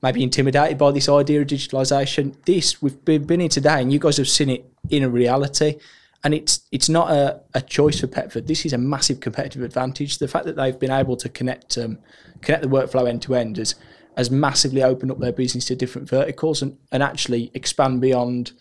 maybe 0.01 0.23
intimidated 0.23 0.77
by 0.77 0.91
this 0.91 1.09
idea 1.09 1.41
of 1.41 1.47
digitalisation. 1.47 2.33
This 2.45 2.81
we've 2.81 3.03
been 3.03 3.39
here 3.41 3.49
today, 3.49 3.81
and 3.81 3.91
you 3.91 3.99
guys 3.99 4.17
have 4.17 4.29
seen 4.29 4.49
it 4.49 4.65
in 4.89 5.03
a 5.03 5.09
reality 5.09 5.77
and 6.23 6.33
it's 6.33 6.61
it's 6.71 6.89
not 6.89 7.11
a, 7.11 7.41
a 7.53 7.61
choice 7.61 7.99
for 7.99 8.07
Petford. 8.07 8.47
This 8.47 8.65
is 8.65 8.73
a 8.73 8.77
massive 8.77 9.19
competitive 9.19 9.63
advantage. 9.63 10.17
The 10.17 10.27
fact 10.27 10.45
that 10.45 10.55
they've 10.55 10.77
been 10.77 10.91
able 10.91 11.15
to 11.17 11.29
connect 11.29 11.77
um, 11.77 11.99
connect 12.41 12.63
the 12.63 12.69
workflow 12.69 13.07
end 13.07 13.21
to 13.23 13.35
end 13.35 13.57
has 13.57 13.75
has 14.17 14.29
massively 14.29 14.83
opened 14.83 15.11
up 15.11 15.19
their 15.19 15.31
business 15.31 15.65
to 15.65 15.75
different 15.75 16.09
verticals 16.09 16.61
and, 16.61 16.77
and 16.91 17.01
actually 17.01 17.51
expand 17.53 18.01
beyond 18.01 18.51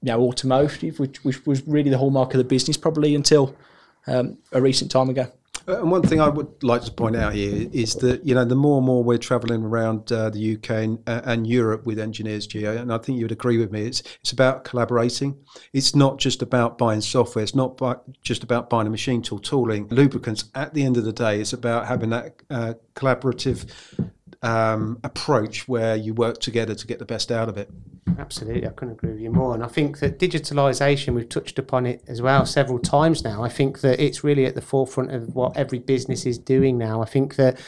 you 0.00 0.06
know 0.06 0.22
automotive, 0.22 0.98
which 0.98 1.22
which 1.24 1.44
was 1.46 1.66
really 1.66 1.90
the 1.90 1.98
hallmark 1.98 2.32
of 2.32 2.38
the 2.38 2.44
business 2.44 2.76
probably 2.76 3.14
until 3.14 3.54
um, 4.06 4.38
a 4.52 4.60
recent 4.60 4.90
time 4.90 5.10
ago. 5.10 5.30
Uh, 5.68 5.80
and 5.80 5.90
one 5.90 6.02
thing 6.02 6.20
I 6.20 6.28
would 6.28 6.62
like 6.62 6.82
to 6.82 6.92
point 6.92 7.16
out 7.16 7.34
here 7.34 7.68
is 7.72 7.94
that 7.96 8.24
you 8.24 8.34
know 8.34 8.44
the 8.44 8.54
more 8.54 8.78
and 8.78 8.86
more 8.86 9.02
we're 9.04 9.18
travelling 9.18 9.64
around 9.64 10.10
uh, 10.10 10.30
the 10.30 10.56
UK 10.56 10.70
and, 10.70 10.98
uh, 11.06 11.20
and, 11.24 11.46
Europe 11.46 11.86
with 11.86 11.98
engineers, 11.98 12.46
Gio, 12.46 12.80
and 12.80 12.92
I 12.92 12.98
think 12.98 13.18
you 13.18 13.24
would 13.24 13.32
agree 13.32 13.58
with 13.58 13.70
me. 13.70 13.82
It's 13.82 14.02
it's 14.20 14.32
about 14.32 14.64
collaborating. 14.64 15.36
It's 15.72 15.94
not 15.94 16.18
just 16.18 16.42
about 16.42 16.78
buying 16.78 17.00
software. 17.00 17.42
It's 17.42 17.54
not 17.54 17.76
by, 17.76 17.96
just 18.22 18.42
about 18.42 18.70
buying 18.70 18.86
a 18.86 18.90
machine 18.90 19.22
tool, 19.22 19.38
tooling, 19.38 19.88
lubricants. 19.88 20.44
At 20.54 20.74
the 20.74 20.84
end 20.84 20.96
of 20.96 21.04
the 21.04 21.12
day, 21.12 21.40
it's 21.40 21.52
about 21.52 21.86
having 21.86 22.10
that 22.10 22.42
uh, 22.50 22.74
collaborative 22.94 23.66
um, 24.42 24.98
approach 25.04 25.68
where 25.68 25.94
you 25.94 26.14
work 26.14 26.40
together 26.40 26.74
to 26.74 26.86
get 26.86 26.98
the 26.98 27.04
best 27.04 27.30
out 27.30 27.48
of 27.48 27.56
it. 27.56 27.70
Absolutely, 28.18 28.66
I 28.66 28.70
couldn't 28.70 28.94
agree 28.94 29.12
with 29.12 29.20
you 29.20 29.30
more. 29.30 29.54
And 29.54 29.62
I 29.62 29.68
think 29.68 30.00
that 30.00 30.18
digitalisation, 30.18 31.14
we've 31.14 31.28
touched 31.28 31.58
upon 31.58 31.86
it 31.86 32.02
as 32.08 32.20
well 32.20 32.44
several 32.44 32.78
times 32.78 33.22
now. 33.22 33.42
I 33.42 33.48
think 33.48 33.80
that 33.80 34.00
it's 34.00 34.24
really 34.24 34.44
at 34.44 34.54
the 34.54 34.60
forefront 34.60 35.12
of 35.12 35.34
what 35.34 35.56
every 35.56 35.78
business 35.78 36.26
is 36.26 36.38
doing 36.38 36.76
now. 36.76 37.00
I 37.00 37.04
think 37.04 37.36
that 37.36 37.60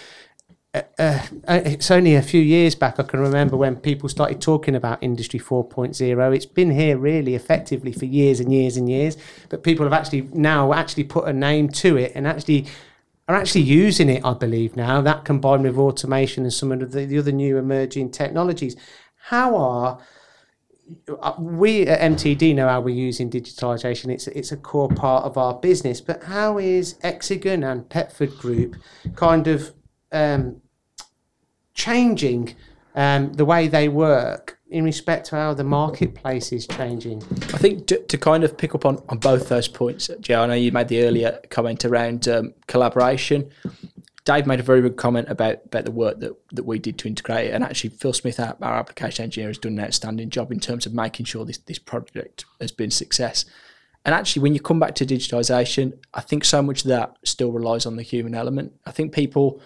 uh, 0.75 0.83
uh, 0.99 1.21
it's 1.47 1.90
only 1.93 2.16
a 2.16 2.23
few 2.23 2.40
years 2.40 2.75
back 2.75 2.99
I 2.99 3.04
can 3.04 3.21
remember 3.21 3.57
when 3.57 3.76
people 3.76 4.09
started 4.09 4.40
talking 4.40 4.75
about 4.75 5.00
Industry 5.02 5.38
4.0. 5.38 6.35
It's 6.35 6.47
been 6.47 6.73
here 6.73 6.99
really 6.99 7.37
effectively 7.37 7.93
for 7.93 8.07
years 8.07 8.40
and 8.40 8.52
years 8.52 8.76
and 8.76 8.90
years, 8.90 9.16
but 9.49 9.62
people 9.62 9.87
have 9.87 9.93
actually 9.93 10.23
now 10.33 10.73
actually 10.73 11.04
put 11.04 11.28
a 11.28 11.33
name 11.33 11.69
to 11.69 11.97
it 11.97 12.11
and 12.16 12.26
actually 12.26 12.66
are 13.28 13.35
actually 13.35 13.62
using 13.62 14.09
it, 14.09 14.25
I 14.25 14.35
believe, 14.35 14.76
now. 14.76 15.00
That 15.00 15.25
combined 15.25 15.62
with 15.62 15.78
automation 15.78 16.45
and 16.45 16.52
some 16.52 16.73
of 16.73 16.93
the, 16.93 17.07
the 17.07 17.19
other 17.19 17.33
new 17.33 17.57
emerging 17.57 18.11
technologies. 18.11 18.76
How 19.16 19.57
are 19.57 20.00
uh, 21.21 21.33
we 21.38 21.87
at 21.87 22.00
MTD 22.12 22.54
know 22.54 22.69
how 22.69 22.81
we're 22.81 22.95
using 22.95 23.31
digitalisation. 23.31 24.12
It's 24.12 24.26
it's 24.28 24.52
a 24.52 24.57
core 24.57 24.88
part 24.88 25.25
of 25.25 25.38
our 25.38 25.54
business. 25.54 26.00
But 26.00 26.25
how 26.25 26.59
is 26.59 26.97
Hexagon 27.02 27.62
and 27.62 27.88
Petford 27.88 28.38
Group 28.38 28.76
kind 29.16 29.47
of 29.47 29.73
um, 30.12 30.61
changing 31.73 32.54
um, 32.95 33.33
the 33.33 33.45
way 33.45 33.69
they 33.69 33.88
work 33.88 34.53
in 34.68 34.85
respect 34.85 35.26
to 35.26 35.37
how 35.37 35.54
the 35.54 35.64
marketplace 35.64 36.52
is 36.52 36.66
changing? 36.66 37.23
I 37.54 37.59
think 37.59 37.87
to, 37.88 37.99
to 37.99 38.18
kind 38.18 38.44
of 38.44 38.56
pick 38.56 38.75
up 38.75 38.85
on, 38.85 39.02
on 39.09 39.18
both 39.18 39.49
those 39.49 39.68
points, 39.68 40.11
Joe, 40.21 40.42
I 40.42 40.47
know 40.47 40.54
you 40.54 40.73
made 40.73 40.88
the 40.88 41.04
earlier 41.04 41.40
comment 41.50 41.85
around 41.85 42.26
um, 42.28 42.54
collaboration. 42.66 43.50
Dave 44.25 44.47
made 44.47 44.59
a 44.59 44.62
very 44.62 44.80
good 44.80 44.97
comment 44.97 45.28
about, 45.28 45.59
about 45.66 45.85
the 45.85 45.90
work 45.90 46.18
that, 46.21 46.33
that 46.52 46.64
we 46.64 46.78
did 46.78 46.99
to 46.99 47.09
integrate 47.09 47.49
it. 47.49 47.54
And 47.54 47.62
actually, 47.62 47.90
Phil 47.90 48.14
Smith, 48.14 48.40
our, 48.40 48.56
our 48.62 48.78
application 48.78 49.25
engineer, 49.25 49.50
has 49.50 49.59
done 49.59 49.78
an 49.78 49.85
outstanding 49.85 50.30
job 50.30 50.50
in 50.50 50.61
terms 50.61 50.87
of 50.87 50.94
making 50.94 51.26
sure 51.26 51.44
this, 51.44 51.59
this 51.59 51.78
project 51.78 52.47
has 52.59 52.73
been 52.73 52.88
a 52.88 52.92
success. 52.92 53.44
And 54.06 54.14
actually, 54.14 54.42
when 54.42 54.54
you 54.54 54.61
come 54.61 54.80
back 54.80 54.94
to 54.97 55.06
digitization, 55.06 55.99
I 56.14 56.23
think 56.23 56.44
so 56.44 56.62
much 56.62 56.83
of 56.83 56.88
that 56.88 57.16
still 57.25 57.52
relies 57.52 57.85
on 57.85 57.97
the 57.97 58.02
human 58.02 58.35
element. 58.35 58.73
I 58.87 58.92
think 58.92 59.12
people, 59.12 59.61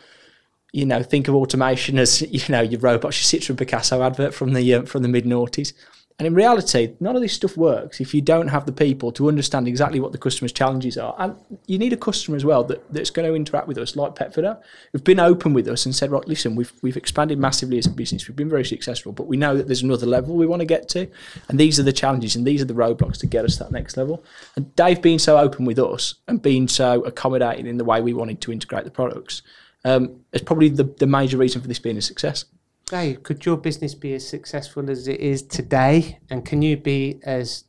you 0.72 0.86
know, 0.86 1.02
think 1.02 1.28
of 1.28 1.34
automation 1.34 1.98
as 1.98 2.22
you 2.32 2.40
know 2.48 2.60
your 2.60 2.80
robot. 2.80 3.14
She 3.14 3.24
sits 3.24 3.46
from 3.46 3.56
Picasso 3.56 4.02
advert 4.02 4.34
from 4.34 4.52
the 4.52 4.74
uh, 4.74 4.82
from 4.82 5.02
the 5.02 5.08
mid 5.08 5.24
noughties. 5.24 5.72
And 6.20 6.26
in 6.26 6.34
reality, 6.34 6.96
none 6.98 7.14
of 7.14 7.22
this 7.22 7.32
stuff 7.32 7.56
works 7.56 8.00
if 8.00 8.12
you 8.12 8.20
don't 8.20 8.48
have 8.48 8.66
the 8.66 8.72
people 8.72 9.12
to 9.12 9.28
understand 9.28 9.68
exactly 9.68 10.00
what 10.00 10.10
the 10.10 10.18
customer's 10.18 10.50
challenges 10.50 10.98
are. 10.98 11.14
And 11.16 11.36
you 11.66 11.78
need 11.78 11.92
a 11.92 11.96
customer 11.96 12.36
as 12.36 12.44
well 12.44 12.64
that, 12.64 12.92
that's 12.92 13.10
going 13.10 13.28
to 13.28 13.36
interact 13.36 13.68
with 13.68 13.78
us, 13.78 13.94
like 13.94 14.16
Petford 14.16 14.60
who've 14.90 15.04
been 15.04 15.20
open 15.20 15.52
with 15.52 15.68
us 15.68 15.86
and 15.86 15.94
said, 15.94 16.10
right, 16.10 16.26
listen, 16.26 16.56
we've, 16.56 16.72
we've 16.82 16.96
expanded 16.96 17.38
massively 17.38 17.78
as 17.78 17.86
a 17.86 17.90
business. 17.90 18.26
We've 18.26 18.34
been 18.34 18.48
very 18.48 18.64
successful, 18.64 19.12
but 19.12 19.28
we 19.28 19.36
know 19.36 19.56
that 19.56 19.68
there's 19.68 19.82
another 19.82 20.06
level 20.06 20.34
we 20.34 20.44
want 20.44 20.58
to 20.58 20.66
get 20.66 20.88
to. 20.88 21.08
And 21.48 21.60
these 21.60 21.78
are 21.78 21.84
the 21.84 21.92
challenges 21.92 22.34
and 22.34 22.44
these 22.44 22.60
are 22.60 22.64
the 22.64 22.74
roadblocks 22.74 23.18
to 23.18 23.26
get 23.28 23.44
us 23.44 23.58
to 23.58 23.64
that 23.64 23.70
next 23.70 23.96
level. 23.96 24.24
And 24.56 24.74
Dave 24.74 25.00
being 25.00 25.20
so 25.20 25.38
open 25.38 25.66
with 25.66 25.78
us 25.78 26.14
and 26.26 26.42
being 26.42 26.66
so 26.66 27.04
accommodating 27.04 27.68
in 27.68 27.78
the 27.78 27.84
way 27.84 28.00
we 28.00 28.12
wanted 28.12 28.40
to 28.40 28.50
integrate 28.50 28.82
the 28.82 28.90
products 28.90 29.42
um, 29.84 30.20
is 30.32 30.42
probably 30.42 30.68
the, 30.68 30.84
the 30.84 31.06
major 31.06 31.36
reason 31.36 31.60
for 31.60 31.68
this 31.68 31.78
being 31.78 31.96
a 31.96 32.02
success. 32.02 32.44
Dave, 32.86 33.22
could 33.22 33.44
your 33.44 33.56
business 33.56 33.94
be 33.94 34.14
as 34.14 34.26
successful 34.26 34.90
as 34.90 35.08
it 35.08 35.20
is 35.20 35.42
today, 35.42 36.18
and 36.30 36.44
can 36.44 36.62
you 36.62 36.76
be 36.76 37.20
as 37.22 37.64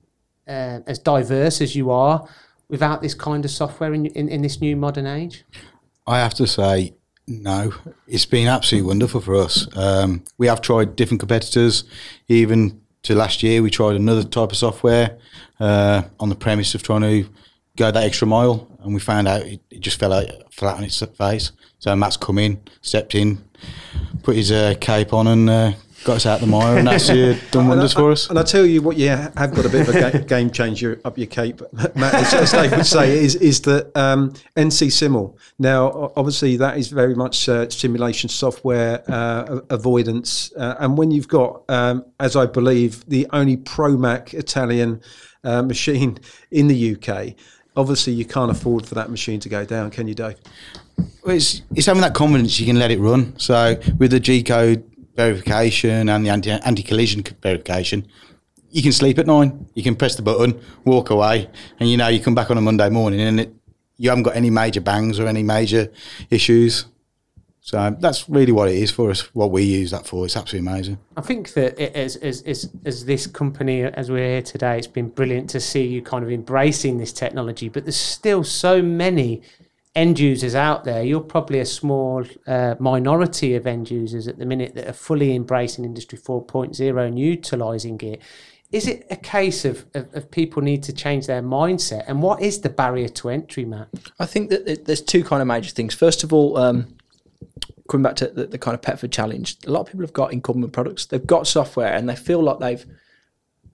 uh, 0.48 0.80
as 0.88 0.98
diverse 0.98 1.62
as 1.62 1.76
you 1.76 1.92
are 1.92 2.28
without 2.70 3.02
this 3.02 3.14
kind 3.14 3.46
of 3.46 3.52
software 3.52 3.94
in, 3.94 4.06
in, 4.08 4.30
in 4.30 4.42
this 4.42 4.62
new 4.62 4.76
modern 4.76 5.06
age? 5.06 5.44
I 6.08 6.20
have 6.20 6.34
to 6.36 6.48
say, 6.48 6.94
no. 7.28 7.74
It's 8.08 8.26
been 8.26 8.48
absolutely 8.48 8.88
wonderful 8.88 9.22
for 9.22 9.36
us. 9.36 9.68
Um, 9.78 10.24
we 10.38 10.48
have 10.48 10.62
tried 10.62 10.96
different 10.96 11.20
competitors. 11.20 11.84
Even 12.28 12.82
to 13.04 13.14
last 13.14 13.44
year, 13.44 13.62
we 13.62 13.70
tried 13.70 13.96
another 13.96 14.24
type 14.24 14.52
of 14.52 14.58
software 14.58 15.18
uh, 15.60 16.04
on 16.20 16.30
the 16.30 16.36
premise 16.36 16.74
of 16.74 16.82
trying 16.82 17.02
to 17.02 17.30
go 17.80 17.90
that 17.90 18.04
extra 18.04 18.28
mile, 18.28 18.68
and 18.82 18.94
we 18.94 19.00
found 19.00 19.28
out 19.28 19.42
it, 19.42 19.62
it 19.72 19.80
just 19.80 20.00
fell 20.00 20.14
out 20.14 20.28
flat 20.54 20.78
on 20.78 20.84
its 20.84 21.02
face. 21.18 21.52
So 21.80 21.96
Matt's 21.96 22.18
come 22.18 22.38
in, 22.38 22.62
stepped 22.82 23.16
in, 23.16 23.44
put 24.22 24.36
his 24.36 24.52
uh, 24.52 24.76
cape 24.82 25.14
on, 25.14 25.28
and 25.28 25.50
uh, 25.50 25.72
got 26.04 26.18
us 26.18 26.26
out 26.26 26.42
the 26.42 26.46
mire, 26.46 26.78
and 26.78 26.88
that's 26.88 27.10
uh, 27.10 27.38
done 27.52 27.70
wonders 27.70 27.94
for 27.94 28.12
us. 28.12 28.30
And 28.30 28.38
I 28.38 28.44
tell 28.44 28.66
you 28.66 28.82
what, 28.82 28.98
you 28.98 29.08
have 29.08 29.34
got 29.34 29.66
a 29.66 29.70
bit 29.70 29.88
of 29.88 29.96
a 29.96 30.20
game 30.28 30.52
changer 30.52 31.00
up 31.06 31.18
your 31.18 31.28
cape, 31.28 31.62
Matt. 31.96 32.14
As 32.34 32.52
Dave 32.52 32.72
would 32.72 32.86
say, 32.86 33.18
is 33.18 33.36
is 33.36 33.62
that 33.62 33.96
um, 33.98 34.34
NC 34.58 34.92
Simul. 34.92 35.38
Now, 35.58 36.12
obviously, 36.18 36.58
that 36.58 36.78
is 36.78 36.90
very 36.90 37.16
much 37.16 37.48
uh, 37.48 37.70
simulation 37.70 38.30
software 38.30 39.04
uh, 39.08 39.62
avoidance, 39.70 40.52
uh, 40.58 40.76
and 40.80 40.98
when 40.98 41.12
you've 41.12 41.30
got, 41.30 41.64
um, 41.70 42.06
as 42.20 42.36
I 42.36 42.46
believe, 42.46 43.06
the 43.08 43.26
only 43.32 43.56
ProMac 43.56 44.34
Italian 44.34 45.02
uh, 45.46 45.62
machine 45.62 46.20
in 46.52 46.68
the 46.68 46.96
UK 46.96 47.36
obviously 47.76 48.14
you 48.14 48.26
can't 48.26 48.52
afford 48.52 48.86
for 48.86 48.96
that 48.96 49.10
machine 49.10 49.40
to 49.42 49.50
go 49.50 49.66
down, 49.66 49.92
can 49.92 50.08
you, 50.08 50.16
Dave? 50.16 50.36
Well, 51.24 51.36
it's, 51.36 51.62
it's 51.76 51.86
having 51.86 52.02
that 52.02 52.14
confidence 52.14 52.60
you 52.60 52.66
can 52.66 52.80
let 52.80 52.92
it 52.92 53.00
run. 53.00 53.38
So 53.40 53.80
with 53.98 54.12
the 54.12 54.20
G 54.20 54.44
code 54.44 54.84
verification 55.16 56.10
and 56.10 56.26
the 56.26 56.30
anti 56.30 56.52
anti 56.52 56.84
collision 56.84 57.24
verification, 57.42 58.08
you 58.72 58.82
can 58.82 58.92
sleep 58.92 59.18
at 59.18 59.28
nine. 59.28 59.68
You 59.74 59.84
can 59.84 59.96
press 59.96 60.16
the 60.16 60.22
button, 60.22 60.60
walk 60.86 61.10
away, 61.10 61.50
and 61.80 61.90
you 61.90 61.98
know 61.98 62.08
you 62.08 62.20
come 62.20 62.36
back 62.36 62.52
on 62.52 62.58
a 62.58 62.62
Monday 62.62 62.90
morning 62.90 63.22
and 63.22 63.40
it, 63.40 63.54
you 63.98 64.10
haven't 64.10 64.24
got 64.24 64.36
any 64.36 64.50
major 64.50 64.82
bangs 64.82 65.20
or 65.20 65.28
any 65.28 65.44
major 65.44 65.92
issues. 66.30 66.86
So 67.62 67.96
that's 68.00 68.30
really 68.30 68.52
what 68.52 68.70
it 68.70 68.76
is 68.76 68.90
for 68.90 69.12
us. 69.12 69.22
What 69.36 69.52
we 69.52 69.64
use 69.64 69.92
that 69.92 70.08
for. 70.08 70.26
It's 70.26 70.38
absolutely 70.38 70.72
amazing. 70.72 70.98
I 71.18 71.22
think 71.22 71.54
that 71.54 71.80
it, 71.80 71.96
as, 71.96 72.16
as 72.18 72.42
as 72.44 72.70
as 72.86 73.06
this 73.06 73.28
company 73.28 73.84
as 73.84 74.10
we're 74.10 74.28
here 74.28 74.42
today, 74.42 74.78
it's 74.78 74.88
been 74.88 75.10
brilliant 75.10 75.50
to 75.52 75.60
see 75.60 75.86
you 75.86 76.02
kind 76.02 76.24
of 76.24 76.32
embracing 76.32 76.98
this 76.98 77.14
technology. 77.14 77.70
But 77.70 77.86
there's 77.86 77.96
still 77.96 78.44
so 78.44 78.82
many 78.82 79.44
end 79.96 80.20
users 80.20 80.56
out 80.56 80.84
there, 80.84 81.04
you're 81.04 81.20
probably 81.20 81.60
a 81.60 81.66
small 81.66 82.24
uh, 82.48 82.76
minority 82.80 83.56
of 83.56 83.68
end 83.68 83.90
users 83.90 84.28
at 84.28 84.38
the 84.38 84.46
minute 84.46 84.76
that 84.76 84.88
are 84.88 84.94
fully 84.94 85.36
embracing 85.36 85.84
Industry 85.84 86.18
4.0 86.18 87.06
and 87.06 87.20
utilizing 87.20 88.00
it. 88.02 88.22
Is 88.72 88.88
it 88.88 89.08
a 89.10 89.16
case 89.16 89.66
of, 89.66 89.86
of, 89.96 90.14
of, 90.14 90.30
people 90.30 90.62
need 90.62 90.84
to 90.84 90.94
change 90.94 91.26
their 91.26 91.42
mindset? 91.42 92.04
And 92.08 92.22
what 92.22 92.40
is 92.40 92.62
the 92.62 92.70
barrier 92.70 93.10
to 93.10 93.30
entry, 93.30 93.66
Matt? 93.66 93.88
I 94.20 94.28
think 94.28 94.52
that 94.52 94.86
there's 94.86 95.02
two 95.02 95.24
kind 95.24 95.42
of 95.42 95.48
major 95.48 95.72
things. 95.72 95.96
First 95.96 96.24
of 96.24 96.32
all, 96.32 96.56
um, 96.56 96.96
coming 97.90 98.04
back 98.04 98.16
to 98.18 98.28
the, 98.28 98.46
the, 98.46 98.58
kind 98.58 98.76
of 98.76 98.82
Petford 98.82 99.12
challenge, 99.12 99.58
a 99.66 99.72
lot 99.72 99.82
of 99.82 99.88
people 99.88 100.02
have 100.02 100.14
got 100.14 100.32
incumbent 100.32 100.74
products. 100.74 101.06
They've 101.08 101.26
got 101.26 101.48
software 101.48 101.94
and 101.94 102.08
they 102.08 102.16
feel 102.16 102.42
like 102.42 102.60
they've 102.60 102.86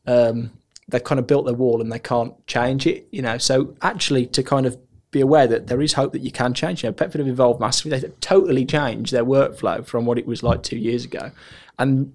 um, 0.08 0.52
they've 0.88 1.04
kind 1.04 1.20
of 1.20 1.28
built 1.28 1.46
their 1.46 1.56
wall 1.56 1.82
and 1.82 1.92
they 1.92 2.00
can't 2.00 2.34
change 2.48 2.88
it. 2.88 3.08
You 3.12 3.22
know, 3.22 3.38
so 3.38 3.76
actually 3.82 4.26
to 4.28 4.44
kind 4.44 4.66
of 4.66 4.78
be 5.12 5.22
aware 5.22 5.48
that 5.48 5.68
there 5.68 5.82
is 5.82 5.94
hope 5.94 6.14
that 6.14 6.22
you 6.22 6.32
can 6.32 6.54
change. 6.54 6.84
You 6.84 6.90
know, 6.90 6.94
Petford 6.94 7.20
have 7.20 7.28
evolved 7.28 7.60
massively. 7.60 7.98
They've 7.98 8.20
totally 8.20 8.66
changed 8.66 9.12
their 9.12 9.26
workflow 9.26 9.86
from 9.86 10.06
what 10.06 10.18
it 10.18 10.28
was 10.28 10.44
like 10.44 10.64
two 10.64 10.78
years 10.78 11.06
ago. 11.06 11.32
And 11.80 12.14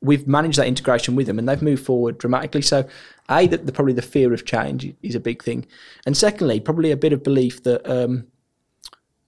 we've 0.00 0.26
managed 0.26 0.58
that 0.58 0.66
integration 0.66 1.16
with 1.16 1.26
them, 1.26 1.38
and 1.38 1.48
they've 1.48 1.62
moved 1.62 1.84
forward 1.84 2.18
dramatically. 2.18 2.62
So, 2.62 2.88
a 3.30 3.46
that 3.48 3.66
the 3.66 3.72
probably 3.72 3.92
the 3.92 4.02
fear 4.02 4.32
of 4.32 4.44
change 4.44 4.92
is 5.02 5.14
a 5.14 5.20
big 5.20 5.42
thing, 5.42 5.66
and 6.06 6.16
secondly, 6.16 6.60
probably 6.60 6.90
a 6.90 6.96
bit 6.96 7.12
of 7.12 7.22
belief 7.22 7.62
that 7.64 7.88
um, 7.90 8.26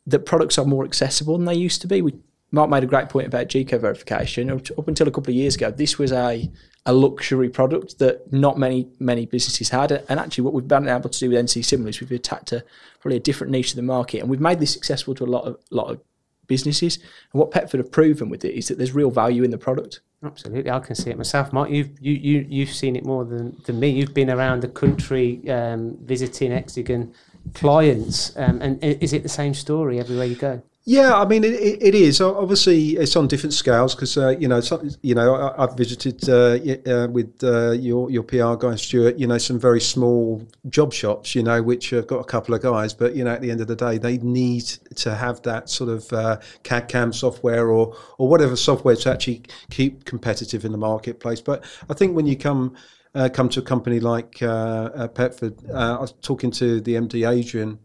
that 0.07 0.21
products 0.21 0.59
are 0.59 0.64
more 0.64 0.85
accessible 0.85 1.37
than 1.37 1.47
they 1.47 1.54
used 1.54 1.80
to 1.83 1.87
be. 1.87 2.02
We 2.02 2.14
Mark 2.52 2.69
made 2.69 2.83
a 2.83 2.87
great 2.87 3.09
point 3.09 3.28
about 3.28 3.47
G 3.49 3.64
code 3.64 3.83
verification. 3.83 4.50
Up 4.50 4.88
until 4.88 5.07
a 5.07 5.11
couple 5.11 5.30
of 5.30 5.37
years 5.37 5.54
ago, 5.54 5.71
this 5.71 5.99
was 5.99 6.12
a 6.12 6.50
a 6.87 6.92
luxury 6.92 7.49
product 7.50 7.99
that 7.99 8.33
not 8.33 8.59
many 8.59 8.88
many 8.99 9.26
businesses 9.26 9.69
had. 9.69 9.92
And 9.92 10.19
actually, 10.19 10.45
what 10.45 10.54
we've 10.54 10.66
been 10.66 10.88
able 10.88 11.11
to 11.11 11.19
do 11.19 11.30
with 11.30 11.45
NC 11.45 11.64
Simul 11.64 11.88
is 11.88 12.00
we've 12.00 12.11
attacked 12.11 12.52
a 12.52 12.64
probably 13.00 13.19
a 13.19 13.21
different 13.21 13.52
niche 13.52 13.71
of 13.71 13.76
the 13.76 13.83
market, 13.83 14.21
and 14.21 14.28
we've 14.28 14.40
made 14.40 14.59
this 14.59 14.73
successful 14.73 15.14
to 15.14 15.25
a 15.25 15.26
lot 15.26 15.45
of 15.45 15.59
lot 15.71 15.90
of 15.90 16.00
businesses. 16.47 16.97
And 17.33 17.40
what 17.40 17.52
Petford 17.52 17.78
have 17.78 17.92
proven 17.92 18.28
with 18.28 18.45
it 18.45 18.54
is 18.54 18.69
that 18.69 18.78
there's 18.78 18.95
real 18.95 19.11
value 19.11 19.45
in 19.45 19.52
the 19.52 19.59
product. 19.59 20.00
Absolutely, 20.25 20.71
I 20.71 20.80
can 20.80 20.95
see 20.95 21.11
it 21.11 21.16
myself. 21.16 21.52
Mark, 21.52 21.71
you've 21.71 21.99
you 22.00 22.14
you 22.14 22.47
you've 22.49 22.75
seen 22.75 22.97
it 22.97 23.04
more 23.04 23.25
than, 23.25 23.57
than 23.64 23.78
me. 23.78 23.90
You've 23.90 24.12
been 24.12 24.30
around 24.30 24.61
the 24.62 24.69
country 24.69 25.49
um, 25.49 25.97
visiting 26.02 26.50
Hexagon 26.50 27.14
clients, 27.54 28.37
um, 28.37 28.61
and 28.62 28.82
is 28.82 29.12
it 29.12 29.23
the 29.23 29.28
same 29.28 29.54
story 29.54 29.99
everywhere 29.99 30.26
you 30.26 30.37
go? 30.37 30.62
Yeah, 30.85 31.14
I 31.14 31.26
mean 31.26 31.44
it, 31.44 31.52
it 31.52 31.94
is. 31.94 32.23
Obviously, 32.23 32.97
it's 32.97 33.14
on 33.14 33.28
different 33.28 33.52
scales 33.52 33.94
because 33.94 34.16
uh, 34.16 34.30
you 34.30 34.49
know, 34.49 34.61
so, 34.61 34.82
you 35.02 35.14
know, 35.14 35.52
I, 35.56 35.61
have 35.61 35.76
visited 35.76 36.26
uh, 36.26 36.59
uh, 36.90 37.06
with 37.06 37.32
uh, 37.44 37.73
your 37.73 38.11
your 38.11 38.23
PR 38.23 38.54
guy 38.54 38.76
Stuart. 38.76 39.18
You 39.18 39.26
know, 39.26 39.37
some 39.37 39.61
very 39.61 39.80
small 39.80 40.44
job 40.70 40.94
shops. 40.94 41.35
You 41.35 41.42
know, 41.42 41.62
which 41.62 41.90
have 41.90 42.06
got 42.06 42.20
a 42.20 42.25
couple 42.25 42.54
of 42.54 42.62
guys, 42.62 42.94
but 42.94 43.14
you 43.14 43.25
know, 43.25 43.30
at 43.30 43.42
the 43.42 43.50
end 43.50 43.61
of 43.61 43.68
the 43.68 43.76
day, 43.76 43.99
they 43.99 44.16
need 44.18 44.64
to 44.97 45.14
have 45.14 45.42
that 45.42 45.68
sort 45.68 45.90
of 45.90 46.11
uh, 46.14 46.38
CAD 46.62 46.88
CAM 46.88 47.12
software 47.12 47.68
or 47.68 47.94
or 48.16 48.28
whatever 48.28 48.56
software 48.56 48.97
to 48.97 49.12
actually 49.12 49.42
keep 49.70 50.06
competitive 50.06 50.64
in 50.64 50.73
the 50.73 50.78
marketplace. 50.78 51.42
But 51.42 51.62
I 51.90 51.94
think 51.94 52.16
when 52.16 52.26
you 52.26 52.38
come 52.38 52.75
uh, 53.14 53.28
come 53.32 53.48
to 53.50 53.60
a 53.60 53.62
company 53.62 54.00
like 54.00 54.42
uh, 54.42 55.08
Petford, 55.08 55.68
I 55.74 56.00
was 56.00 56.12
talking 56.22 56.50
to 56.52 56.80
the 56.80 56.94
MD 56.94 57.28
Adrian 57.28 57.78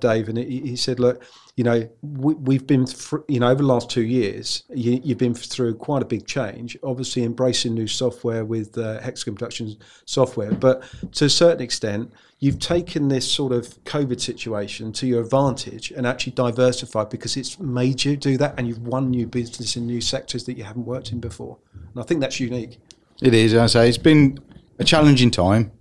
Dave, 0.00 0.28
and 0.28 0.38
he, 0.38 0.60
he 0.60 0.76
said, 0.76 1.00
look 1.00 1.22
you 1.58 1.64
know, 1.64 1.88
we, 2.02 2.54
have 2.54 2.68
been, 2.68 2.86
you 3.26 3.40
know, 3.40 3.48
over 3.48 3.62
the 3.62 3.66
last 3.66 3.90
two 3.90 4.04
years, 4.04 4.62
you, 4.72 5.00
have 5.08 5.18
been 5.18 5.34
through 5.34 5.74
quite 5.74 6.02
a 6.02 6.04
big 6.04 6.24
change. 6.24 6.78
Obviously, 6.84 7.24
embracing 7.24 7.74
new 7.74 7.88
software 7.88 8.44
with 8.44 8.78
uh, 8.78 9.00
Hexagon 9.00 9.34
Production 9.34 9.76
software, 10.04 10.52
but 10.52 10.84
to 11.14 11.24
a 11.24 11.28
certain 11.28 11.60
extent, 11.60 12.12
you've 12.38 12.60
taken 12.60 13.08
this 13.08 13.28
sort 13.28 13.52
of 13.52 13.82
COVID 13.82 14.20
situation 14.20 14.92
to 14.92 15.06
your 15.08 15.20
advantage 15.20 15.90
and 15.90 16.06
actually 16.06 16.34
diversified 16.34 17.10
because 17.10 17.36
it's 17.36 17.58
made 17.58 18.04
you 18.04 18.16
do 18.16 18.36
that, 18.36 18.54
and 18.56 18.68
you've 18.68 18.86
won 18.86 19.10
new 19.10 19.26
business 19.26 19.74
in 19.74 19.84
new 19.84 20.00
sectors 20.00 20.44
that 20.44 20.56
you 20.56 20.62
haven't 20.62 20.84
worked 20.84 21.10
in 21.10 21.18
before. 21.18 21.58
And 21.74 22.00
I 22.00 22.04
think 22.04 22.20
that's 22.20 22.38
unique. 22.38 22.78
It 23.20 23.34
is. 23.34 23.52
I 23.56 23.66
say 23.66 23.88
it's 23.88 23.98
been 23.98 24.38
a 24.78 24.84
challenging 24.84 25.30
time, 25.30 25.72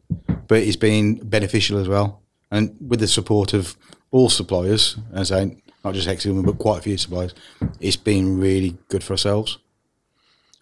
but 0.47 0.63
it's 0.63 0.75
been 0.75 1.15
beneficial 1.15 1.77
as 1.77 1.87
well, 1.87 2.21
and 2.51 2.75
with 2.79 2.99
the 2.99 3.07
support 3.07 3.53
of 3.53 3.75
all 4.11 4.29
suppliers, 4.29 4.97
as 5.13 5.31
I 5.31 5.57
not 5.83 5.93
just 5.93 6.07
Hexagon, 6.07 6.43
but 6.43 6.57
quite 6.57 6.79
a 6.79 6.81
few 6.81 6.97
suppliers, 6.97 7.33
it's 7.79 7.95
been 7.95 8.39
really 8.39 8.77
good 8.89 9.03
for 9.03 9.13
ourselves. 9.13 9.57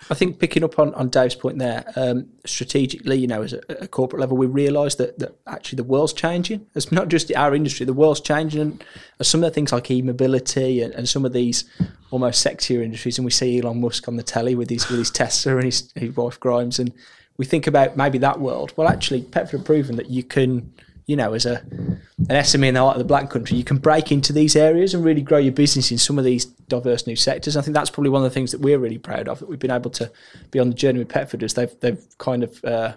I 0.10 0.14
think 0.14 0.40
picking 0.40 0.64
up 0.64 0.78
on, 0.78 0.94
on 0.94 1.10
Dave's 1.10 1.34
point 1.34 1.58
there, 1.58 1.84
um, 1.96 2.28
strategically, 2.46 3.18
you 3.18 3.26
know, 3.26 3.42
as 3.42 3.54
a, 3.54 3.62
a 3.70 3.88
corporate 3.88 4.20
level, 4.20 4.38
we 4.38 4.46
realise 4.46 4.96
that, 4.96 5.18
that 5.18 5.36
actually 5.48 5.78
the 5.78 5.84
world's 5.84 6.14
changing. 6.14 6.68
It's 6.76 6.92
not 6.92 7.08
just 7.08 7.34
our 7.34 7.56
industry, 7.56 7.88
the 7.88 7.94
world's 7.94 8.22
changing. 8.22 8.62
And 8.62 8.84
some 9.22 9.44
of 9.44 9.50
the 9.50 9.56
things 9.56 9.72
like 9.72 9.90
e-mobility 9.90 10.82
and, 10.82 10.94
and 10.94 11.10
some 11.10 11.26
of 11.26 11.34
these 11.34 11.66
almost 12.12 12.46
sexier 12.46 12.84
industries, 12.84 13.18
and 13.18 13.26
we 13.26 13.32
see 13.32 13.60
Elon 13.60 13.82
Musk 13.82 14.08
on 14.08 14.16
the 14.16 14.22
telly 14.22 14.54
with 14.54 14.70
his, 14.70 14.88
with 14.90 15.00
his 15.00 15.10
Tesla 15.10 15.56
and 15.56 15.66
his, 15.66 15.92
his 15.96 16.16
wife 16.16 16.40
Grimes, 16.40 16.78
and 16.78 16.94
we 17.38 17.46
think 17.46 17.68
about 17.68 17.98
maybe 17.98 18.18
that 18.20 18.40
world. 18.40 18.74
Well, 18.76 18.88
actually, 18.88 19.22
Petford 19.22 19.52
have 19.52 19.66
proven 19.66 19.96
that 19.98 20.10
you 20.10 20.24
can– 20.24 20.74
you 21.08 21.16
know, 21.16 21.34
as 21.34 21.46
a 21.46 21.62
an 21.62 22.30
SME 22.30 22.68
in 22.68 22.74
the 22.74 22.80
heart 22.80 22.96
of 22.96 23.00
the 23.00 23.06
black 23.06 23.30
country, 23.30 23.58
you 23.58 23.64
can 23.64 23.78
break 23.78 24.12
into 24.12 24.34
these 24.34 24.56
areas 24.56 24.94
and 24.94 25.06
really 25.06 25.22
grow 25.22 25.38
your 25.38 25.54
business 25.54 25.92
in 25.92 25.98
some 25.98 26.18
of 26.18 26.26
these 26.26 26.46
diverse 26.46 27.06
new 27.06 27.16
sectors. 27.16 27.56
I 27.56 27.62
think 27.62 27.76
that's 27.76 27.92
probably 27.92 28.10
one 28.10 28.24
of 28.24 28.30
the 28.32 28.34
things 28.34 28.52
that 28.52 28.62
we're 28.62 28.80
really 28.80 28.98
proud 28.98 29.28
of 29.28 29.40
that 29.40 29.48
we've 29.48 29.60
been 29.60 29.72
able 29.72 29.92
to 29.92 30.12
be 30.50 30.60
on 30.60 30.70
the 30.70 30.76
journey 30.76 31.00
with 31.00 31.10
Petford. 31.10 31.54
they've 31.54 31.80
they've 31.80 32.04
kind 32.18 32.44
of 32.44 32.64
uh, 32.66 32.94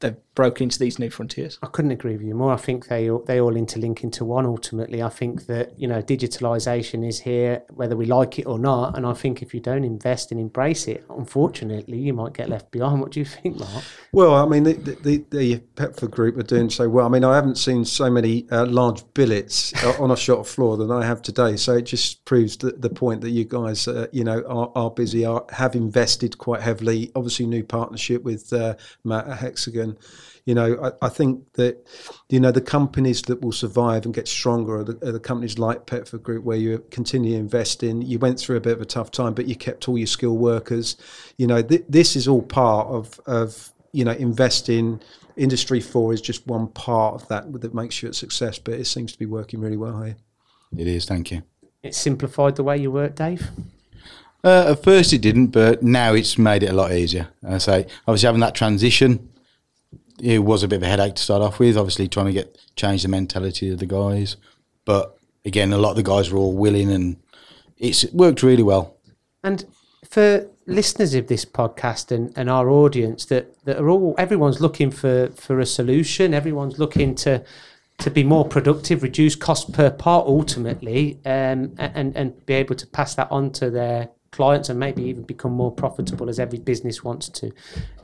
they've 0.00 0.31
broken 0.34 0.64
into 0.64 0.78
these 0.78 0.98
new 0.98 1.10
frontiers. 1.10 1.58
I 1.62 1.66
couldn't 1.66 1.90
agree 1.90 2.12
with 2.12 2.22
you 2.26 2.34
more. 2.34 2.52
I 2.52 2.56
think 2.56 2.88
they 2.88 3.10
all, 3.10 3.22
they 3.26 3.40
all 3.40 3.52
interlink 3.52 4.02
into 4.02 4.24
one. 4.24 4.46
Ultimately, 4.46 5.02
I 5.02 5.08
think 5.08 5.46
that 5.46 5.78
you 5.78 5.86
know 5.86 6.00
digitalisation 6.00 7.06
is 7.06 7.20
here, 7.20 7.62
whether 7.70 7.96
we 7.96 8.06
like 8.06 8.38
it 8.38 8.46
or 8.46 8.58
not. 8.58 8.96
And 8.96 9.06
I 9.06 9.12
think 9.12 9.42
if 9.42 9.52
you 9.52 9.60
don't 9.60 9.84
invest 9.84 10.30
and 10.30 10.40
embrace 10.40 10.88
it, 10.88 11.04
unfortunately, 11.10 11.98
you 11.98 12.14
might 12.14 12.32
get 12.32 12.48
left 12.48 12.70
behind. 12.70 13.00
What 13.00 13.12
do 13.12 13.20
you 13.20 13.26
think, 13.26 13.58
Mark? 13.58 13.84
Well, 14.12 14.34
I 14.34 14.46
mean, 14.46 14.64
the 14.64 14.72
the, 14.72 15.24
the 15.30 15.58
Petford 15.76 16.10
group 16.10 16.36
are 16.38 16.42
doing 16.42 16.70
so 16.70 16.88
well. 16.88 17.06
I 17.06 17.08
mean, 17.08 17.24
I 17.24 17.34
haven't 17.34 17.56
seen 17.56 17.84
so 17.84 18.10
many 18.10 18.48
uh, 18.50 18.66
large 18.66 19.02
billets 19.14 19.72
on 19.98 20.10
a 20.10 20.16
shop 20.16 20.46
floor 20.46 20.76
than 20.76 20.90
I 20.90 21.04
have 21.04 21.20
today. 21.22 21.56
So 21.56 21.76
it 21.76 21.82
just 21.82 22.24
proves 22.24 22.56
the, 22.56 22.72
the 22.72 22.90
point 22.90 23.20
that 23.20 23.30
you 23.30 23.44
guys, 23.44 23.86
uh, 23.86 24.06
you 24.12 24.24
know, 24.24 24.42
are, 24.48 24.72
are 24.74 24.90
busy, 24.90 25.24
are 25.24 25.44
have 25.50 25.74
invested 25.74 26.38
quite 26.38 26.62
heavily. 26.62 27.10
Obviously, 27.14 27.46
new 27.46 27.64
partnership 27.64 28.22
with 28.22 28.52
uh, 28.52 28.74
Matt 29.04 29.26
Hexagon 29.38 29.98
you 30.44 30.54
know, 30.54 30.92
I, 31.02 31.06
I, 31.06 31.08
think 31.08 31.52
that 31.54 31.86
you 32.28 32.40
know 32.40 32.50
the 32.50 32.60
companies 32.60 33.22
that 33.22 33.40
will 33.42 33.52
survive 33.52 34.04
and 34.04 34.12
get 34.12 34.26
stronger 34.26 34.78
are 34.78 34.84
the, 34.84 35.08
are 35.08 35.12
the 35.12 35.20
companies 35.20 35.58
like 35.58 35.86
Petford 35.86 36.22
Group, 36.22 36.44
where 36.44 36.56
you 36.56 36.84
continue 36.90 37.36
investing. 37.36 38.02
You 38.02 38.18
went 38.18 38.40
through 38.40 38.56
a 38.56 38.60
bit 38.60 38.72
of 38.72 38.80
a 38.80 38.86
tough 38.86 39.10
time, 39.10 39.34
but 39.34 39.46
you 39.46 39.54
kept 39.54 39.88
all 39.88 39.96
your 39.96 40.06
skilled 40.06 40.40
workers. 40.40 40.96
You 41.36 41.46
know, 41.46 41.62
th- 41.62 41.84
this 41.88 42.16
is 42.16 42.26
all 42.26 42.42
part 42.42 42.88
of 42.88 43.20
of 43.26 43.72
you 43.92 44.04
know 44.04 44.12
investing. 44.12 45.00
Industry 45.34 45.80
four 45.80 46.12
is 46.12 46.20
just 46.20 46.46
one 46.46 46.68
part 46.68 47.14
of 47.14 47.28
that 47.28 47.60
that 47.60 47.72
makes 47.72 48.02
you 48.02 48.10
a 48.10 48.12
success, 48.12 48.58
but 48.58 48.74
it 48.74 48.86
seems 48.86 49.12
to 49.12 49.18
be 49.18 49.26
working 49.26 49.60
really 49.60 49.78
well 49.78 50.02
here. 50.02 50.16
It 50.76 50.86
is. 50.86 51.04
Thank 51.04 51.30
you. 51.30 51.42
It 51.82 51.94
simplified 51.94 52.56
the 52.56 52.64
way 52.64 52.78
you 52.78 52.90
work, 52.90 53.14
Dave. 53.14 53.48
Uh, 54.44 54.72
at 54.72 54.82
first, 54.82 55.12
it 55.12 55.20
didn't, 55.20 55.48
but 55.48 55.82
now 55.82 56.14
it's 56.14 56.36
made 56.36 56.62
it 56.62 56.66
a 56.66 56.72
lot 56.72 56.92
easier. 56.92 57.28
I 57.46 57.58
say, 57.58 57.86
obviously, 58.06 58.26
having 58.26 58.40
that 58.40 58.54
transition 58.54 59.31
it 60.20 60.40
was 60.40 60.62
a 60.62 60.68
bit 60.68 60.76
of 60.76 60.82
a 60.82 60.86
headache 60.86 61.14
to 61.16 61.22
start 61.22 61.42
off 61.42 61.58
with. 61.58 61.76
Obviously, 61.76 62.08
trying 62.08 62.26
to 62.26 62.32
get 62.32 62.58
change 62.76 63.02
the 63.02 63.08
mentality 63.08 63.70
of 63.70 63.78
the 63.78 63.86
guys, 63.86 64.36
but 64.84 65.18
again, 65.44 65.72
a 65.72 65.78
lot 65.78 65.90
of 65.90 65.96
the 65.96 66.02
guys 66.02 66.30
were 66.30 66.38
all 66.38 66.56
willing, 66.56 66.90
and 66.90 67.16
it's 67.78 68.04
it 68.04 68.14
worked 68.14 68.42
really 68.42 68.62
well. 68.62 68.96
And 69.42 69.64
for 70.08 70.48
listeners 70.66 71.14
of 71.14 71.26
this 71.26 71.44
podcast 71.44 72.12
and, 72.12 72.32
and 72.36 72.48
our 72.48 72.68
audience, 72.68 73.24
that 73.26 73.64
that 73.64 73.78
are 73.78 73.88
all 73.88 74.14
everyone's 74.18 74.60
looking 74.60 74.90
for 74.90 75.28
for 75.34 75.60
a 75.60 75.66
solution. 75.66 76.34
Everyone's 76.34 76.78
looking 76.78 77.14
to 77.16 77.44
to 77.98 78.10
be 78.10 78.24
more 78.24 78.46
productive, 78.46 79.02
reduce 79.02 79.36
cost 79.36 79.72
per 79.72 79.90
part 79.90 80.26
ultimately, 80.26 81.18
um, 81.24 81.74
and 81.78 82.16
and 82.16 82.46
be 82.46 82.54
able 82.54 82.74
to 82.74 82.86
pass 82.86 83.14
that 83.14 83.30
on 83.30 83.50
to 83.52 83.70
their 83.70 84.10
clients 84.30 84.68
and 84.68 84.80
maybe 84.80 85.02
even 85.02 85.22
become 85.22 85.52
more 85.52 85.70
profitable 85.70 86.28
as 86.28 86.38
every 86.40 86.58
business 86.58 87.04
wants 87.04 87.28
to. 87.28 87.52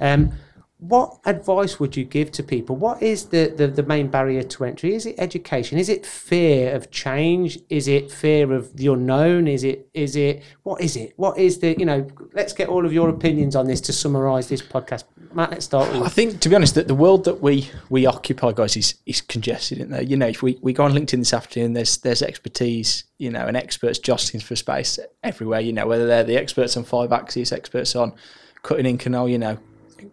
Um, 0.00 0.32
what 0.80 1.18
advice 1.24 1.80
would 1.80 1.96
you 1.96 2.04
give 2.04 2.30
to 2.32 2.42
people? 2.42 2.76
What 2.76 3.02
is 3.02 3.26
the, 3.26 3.52
the, 3.56 3.66
the, 3.66 3.82
main 3.82 4.06
barrier 4.08 4.44
to 4.44 4.64
entry? 4.64 4.94
Is 4.94 5.06
it 5.06 5.16
education? 5.18 5.76
Is 5.76 5.88
it 5.88 6.06
fear 6.06 6.72
of 6.72 6.92
change? 6.92 7.58
Is 7.68 7.88
it 7.88 8.12
fear 8.12 8.52
of 8.52 8.76
the 8.76 8.86
unknown? 8.86 9.48
Is 9.48 9.64
it 9.64 9.88
is 9.92 10.14
it 10.14 10.44
what 10.62 10.80
is 10.80 10.96
it? 10.96 11.14
What 11.16 11.36
is 11.36 11.58
the 11.58 11.76
you 11.76 11.84
know? 11.84 12.06
Let's 12.32 12.52
get 12.52 12.68
all 12.68 12.86
of 12.86 12.92
your 12.92 13.08
opinions 13.08 13.56
on 13.56 13.66
this 13.66 13.80
to 13.82 13.92
summarise 13.92 14.48
this 14.48 14.62
podcast. 14.62 15.02
Matt, 15.34 15.50
let's 15.50 15.64
start 15.64 15.92
with. 15.92 16.02
I 16.02 16.08
think 16.08 16.38
to 16.40 16.48
be 16.48 16.54
honest, 16.54 16.76
that 16.76 16.86
the 16.86 16.94
world 16.94 17.24
that 17.24 17.42
we 17.42 17.68
we 17.90 18.06
occupy, 18.06 18.52
guys, 18.52 18.76
is 18.76 18.94
is 19.04 19.20
congested 19.20 19.78
in 19.78 19.90
there. 19.90 20.02
You 20.02 20.16
know, 20.16 20.28
if 20.28 20.44
we, 20.44 20.58
we 20.62 20.72
go 20.72 20.84
on 20.84 20.92
LinkedIn 20.92 21.18
this 21.18 21.34
afternoon, 21.34 21.72
there's 21.72 21.98
there's 21.98 22.22
expertise, 22.22 23.02
you 23.18 23.30
know, 23.30 23.46
and 23.46 23.56
experts 23.56 23.98
jostling 23.98 24.42
for 24.42 24.54
space 24.54 25.00
everywhere. 25.24 25.60
You 25.60 25.72
know, 25.72 25.88
whether 25.88 26.06
they're 26.06 26.22
the 26.22 26.36
experts 26.36 26.76
on 26.76 26.84
five 26.84 27.12
axis, 27.12 27.50
experts 27.50 27.96
on 27.96 28.14
cutting 28.62 28.96
Inconel, 28.96 29.30
you 29.30 29.38
know, 29.38 29.58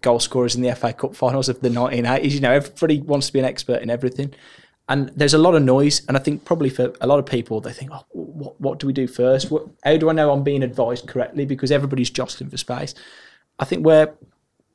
goal 0.02 0.20
scorers 0.20 0.56
in 0.56 0.62
the 0.62 0.76
FA 0.76 0.94
Cup 0.94 1.16
finals 1.16 1.50
of 1.50 1.62
the 1.62 1.70
1980s. 1.70 2.32
You 2.32 2.40
know, 2.42 2.52
everybody 2.52 3.02
wants 3.02 3.28
to 3.28 3.34
be 3.34 3.40
an 3.40 3.46
expert 3.46 3.82
in 3.82 3.90
everything. 3.90 4.34
And 4.88 5.10
there's 5.10 5.34
a 5.34 5.40
lot 5.40 5.56
of 5.56 5.64
noise. 5.64 6.06
And 6.08 6.16
I 6.16 6.20
think 6.20 6.46
probably 6.46 6.70
for 6.70 6.94
a 7.02 7.08
lot 7.08 7.20
of 7.20 7.26
people, 7.26 7.60
they 7.60 7.74
think, 7.74 7.92
oh, 7.92 8.06
what, 8.12 8.60
what 8.62 8.80
do 8.80 8.88
we 8.88 8.94
do 8.94 9.08
first? 9.08 9.50
What, 9.50 9.68
how 9.84 9.98
do 9.98 10.10
I 10.10 10.14
know 10.14 10.32
I'm 10.32 10.44
being 10.44 10.64
advised 10.64 11.08
correctly? 11.08 11.46
Because 11.46 11.72
everybody's 11.72 12.10
jostling 12.10 12.50
for 12.50 12.58
space. 12.58 12.94
I 13.58 13.66
think 13.66 13.86
where 13.86 14.14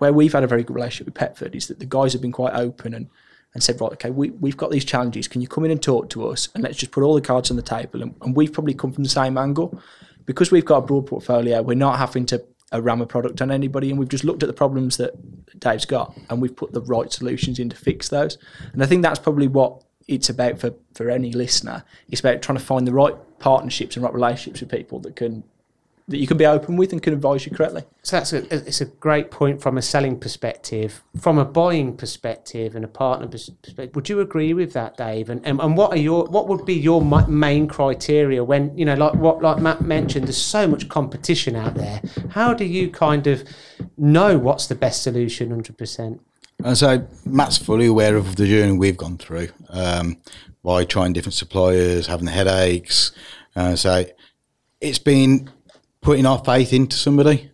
where 0.00 0.12
we've 0.14 0.32
had 0.32 0.42
a 0.42 0.46
very 0.46 0.64
good 0.64 0.74
relationship 0.74 1.06
with 1.06 1.14
Petford 1.14 1.54
is 1.54 1.68
that 1.68 1.78
the 1.78 1.84
guys 1.84 2.14
have 2.14 2.22
been 2.22 2.32
quite 2.32 2.54
open 2.54 2.94
and, 2.94 3.08
and 3.52 3.62
said, 3.62 3.78
right, 3.80 3.92
okay, 3.92 4.10
we, 4.10 4.30
we've 4.30 4.56
got 4.56 4.70
these 4.70 4.84
challenges. 4.84 5.28
Can 5.28 5.42
you 5.42 5.46
come 5.46 5.64
in 5.66 5.70
and 5.70 5.82
talk 5.82 6.08
to 6.10 6.26
us? 6.26 6.48
And 6.54 6.64
let's 6.64 6.78
just 6.78 6.90
put 6.90 7.02
all 7.02 7.14
the 7.14 7.20
cards 7.20 7.50
on 7.50 7.58
the 7.58 7.62
table. 7.62 8.02
And, 8.02 8.14
and 8.22 8.34
we've 8.34 8.52
probably 8.52 8.72
come 8.72 8.92
from 8.92 9.04
the 9.04 9.10
same 9.10 9.36
angle. 9.36 9.78
Because 10.24 10.50
we've 10.50 10.64
got 10.64 10.78
a 10.78 10.86
broad 10.86 11.06
portfolio, 11.06 11.60
we're 11.60 11.74
not 11.74 11.98
having 11.98 12.24
to 12.26 12.42
a 12.72 12.80
rammer 12.80 13.06
product 13.06 13.42
on 13.42 13.50
anybody, 13.50 13.90
and 13.90 13.98
we've 13.98 14.08
just 14.08 14.24
looked 14.24 14.42
at 14.42 14.46
the 14.46 14.52
problems 14.52 14.96
that 14.96 15.14
Dave's 15.58 15.84
got, 15.84 16.16
and 16.28 16.40
we've 16.40 16.54
put 16.54 16.72
the 16.72 16.82
right 16.82 17.12
solutions 17.12 17.58
in 17.58 17.68
to 17.68 17.76
fix 17.76 18.08
those. 18.08 18.38
And 18.72 18.82
I 18.82 18.86
think 18.86 19.02
that's 19.02 19.18
probably 19.18 19.48
what 19.48 19.82
it's 20.06 20.28
about 20.28 20.58
for 20.58 20.74
for 20.94 21.10
any 21.10 21.32
listener. 21.32 21.84
It's 22.08 22.20
about 22.20 22.42
trying 22.42 22.58
to 22.58 22.64
find 22.64 22.86
the 22.86 22.92
right 22.92 23.14
partnerships 23.38 23.96
and 23.96 24.04
right 24.04 24.14
relationships 24.14 24.60
with 24.60 24.70
people 24.70 25.00
that 25.00 25.16
can 25.16 25.44
that 26.10 26.18
you 26.18 26.26
can 26.26 26.36
be 26.36 26.46
open 26.46 26.76
with 26.76 26.92
and 26.92 27.02
can 27.02 27.12
advise 27.12 27.46
you 27.46 27.52
correctly. 27.52 27.84
So 28.02 28.16
that's 28.16 28.32
a, 28.32 28.54
it's 28.54 28.80
a 28.80 28.86
great 28.86 29.30
point 29.30 29.62
from 29.62 29.78
a 29.78 29.82
selling 29.82 30.18
perspective, 30.18 31.02
from 31.20 31.38
a 31.38 31.44
buying 31.44 31.96
perspective, 31.96 32.74
and 32.74 32.84
a 32.84 32.88
partner 32.88 33.28
perspective. 33.28 33.94
Would 33.94 34.08
you 34.08 34.20
agree 34.20 34.52
with 34.52 34.72
that, 34.72 34.96
Dave? 34.96 35.30
And, 35.30 35.44
and 35.46 35.60
and 35.60 35.76
what 35.76 35.92
are 35.92 35.98
your 35.98 36.24
what 36.24 36.48
would 36.48 36.66
be 36.66 36.74
your 36.74 37.00
main 37.28 37.68
criteria 37.68 38.42
when 38.42 38.76
you 38.76 38.84
know 38.84 38.94
like 38.94 39.14
what 39.14 39.40
like 39.40 39.60
Matt 39.60 39.82
mentioned? 39.82 40.26
There's 40.26 40.36
so 40.36 40.66
much 40.66 40.88
competition 40.88 41.54
out 41.56 41.74
there. 41.74 42.02
How 42.30 42.52
do 42.54 42.64
you 42.64 42.90
kind 42.90 43.26
of 43.26 43.44
know 43.96 44.38
what's 44.38 44.66
the 44.66 44.74
best 44.74 45.02
solution? 45.02 45.50
Hundred 45.50 45.78
percent. 45.78 46.20
And 46.64 46.76
so 46.76 47.06
Matt's 47.24 47.56
fully 47.56 47.86
aware 47.86 48.16
of 48.16 48.36
the 48.36 48.46
journey 48.46 48.76
we've 48.76 48.96
gone 48.96 49.16
through 49.16 49.48
um, 49.70 50.18
by 50.62 50.84
trying 50.84 51.12
different 51.12 51.34
suppliers, 51.34 52.06
having 52.06 52.26
the 52.26 52.32
headaches. 52.32 53.12
Uh, 53.56 53.76
so 53.76 54.04
it's 54.80 54.98
been 54.98 55.50
putting 56.00 56.26
our 56.26 56.42
faith 56.44 56.72
into 56.72 56.96
somebody 56.96 57.50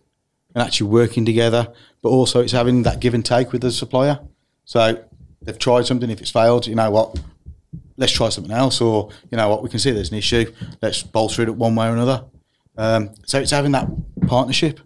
and 0.53 0.63
actually 0.63 0.89
working 0.89 1.25
together, 1.25 1.71
but 2.01 2.09
also 2.09 2.41
it's 2.41 2.51
having 2.51 2.83
that 2.83 2.99
give 2.99 3.13
and 3.13 3.25
take 3.25 3.51
with 3.51 3.61
the 3.61 3.71
supplier. 3.71 4.19
So 4.65 5.03
they've 5.41 5.59
tried 5.59 5.85
something, 5.85 6.09
if 6.09 6.21
it's 6.21 6.31
failed, 6.31 6.67
you 6.67 6.75
know 6.75 6.89
what, 6.91 7.19
let's 7.97 8.11
try 8.11 8.29
something 8.29 8.51
else, 8.51 8.81
or 8.81 9.09
you 9.31 9.37
know 9.37 9.49
what, 9.49 9.63
we 9.63 9.69
can 9.69 9.79
see 9.79 9.91
there's 9.91 10.11
an 10.11 10.17
issue, 10.17 10.51
let's 10.81 11.03
bolster 11.03 11.43
it 11.43 11.49
up 11.49 11.55
one 11.55 11.75
way 11.75 11.87
or 11.87 11.93
another. 11.93 12.25
Um, 12.77 13.09
so 13.25 13.39
it's 13.39 13.51
having 13.51 13.71
that 13.71 13.87
partnership. 14.27 14.79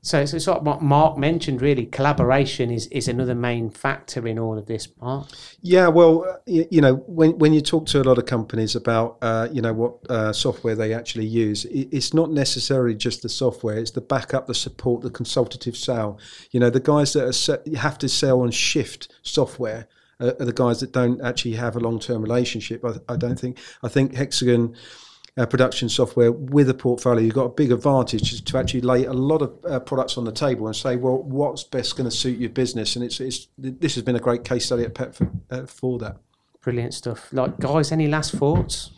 So 0.00 0.20
it's, 0.20 0.32
it's 0.32 0.46
like 0.46 0.62
what 0.62 0.80
Mark 0.80 1.18
mentioned. 1.18 1.60
Really, 1.60 1.86
collaboration 1.86 2.70
is, 2.70 2.86
is 2.88 3.08
another 3.08 3.34
main 3.34 3.70
factor 3.70 4.26
in 4.26 4.38
all 4.38 4.56
of 4.56 4.66
this. 4.66 4.88
Mark. 5.00 5.28
Yeah, 5.60 5.88
well, 5.88 6.40
you, 6.46 6.66
you 6.70 6.80
know, 6.80 6.96
when 7.06 7.38
when 7.38 7.52
you 7.52 7.60
talk 7.60 7.86
to 7.86 8.00
a 8.00 8.04
lot 8.04 8.18
of 8.18 8.26
companies 8.26 8.76
about 8.76 9.18
uh, 9.22 9.48
you 9.52 9.60
know 9.60 9.72
what 9.72 10.10
uh, 10.10 10.32
software 10.32 10.74
they 10.74 10.94
actually 10.94 11.26
use, 11.26 11.64
it, 11.66 11.88
it's 11.92 12.14
not 12.14 12.30
necessarily 12.30 12.94
just 12.94 13.22
the 13.22 13.28
software. 13.28 13.78
It's 13.78 13.90
the 13.90 14.00
backup, 14.00 14.46
the 14.46 14.54
support, 14.54 15.02
the 15.02 15.10
consultative 15.10 15.76
sale. 15.76 16.18
You 16.52 16.60
know, 16.60 16.70
the 16.70 16.80
guys 16.80 17.12
that 17.14 17.66
have 17.76 17.98
to 17.98 18.08
sell 18.08 18.42
on 18.42 18.50
shift 18.50 19.08
software 19.22 19.88
uh, 20.20 20.32
are 20.38 20.44
the 20.44 20.52
guys 20.52 20.80
that 20.80 20.92
don't 20.92 21.20
actually 21.20 21.54
have 21.54 21.76
a 21.76 21.80
long 21.80 21.98
term 21.98 22.22
relationship. 22.22 22.84
I, 22.84 22.94
I 23.08 23.16
don't 23.16 23.38
think. 23.38 23.58
I 23.82 23.88
think 23.88 24.14
Hexagon 24.14 24.76
uh, 25.38 25.46
production 25.46 25.88
software 25.88 26.32
with 26.32 26.68
a 26.68 26.74
portfolio, 26.74 27.22
you've 27.22 27.34
got 27.34 27.44
a 27.44 27.50
big 27.50 27.70
advantage 27.70 28.42
to 28.44 28.58
actually 28.58 28.80
lay 28.80 29.04
a 29.04 29.12
lot 29.12 29.40
of 29.40 29.52
uh, 29.64 29.78
products 29.80 30.18
on 30.18 30.24
the 30.24 30.32
table 30.32 30.66
and 30.66 30.74
say, 30.74 30.96
well, 30.96 31.22
what's 31.22 31.62
best 31.62 31.96
going 31.96 32.08
to 32.10 32.14
suit 32.14 32.38
your 32.38 32.50
business? 32.50 32.96
And 32.96 33.04
it's, 33.04 33.20
it's 33.20 33.48
this 33.56 33.94
has 33.94 34.02
been 34.02 34.16
a 34.16 34.20
great 34.20 34.44
case 34.44 34.66
study 34.66 34.82
at 34.82 34.94
Petford, 34.94 35.30
uh, 35.50 35.66
for 35.66 35.98
that. 36.00 36.16
Brilliant 36.60 36.92
stuff. 36.92 37.32
Like, 37.32 37.58
guys, 37.60 37.92
any 37.92 38.08
last 38.08 38.34
thoughts? 38.34 38.90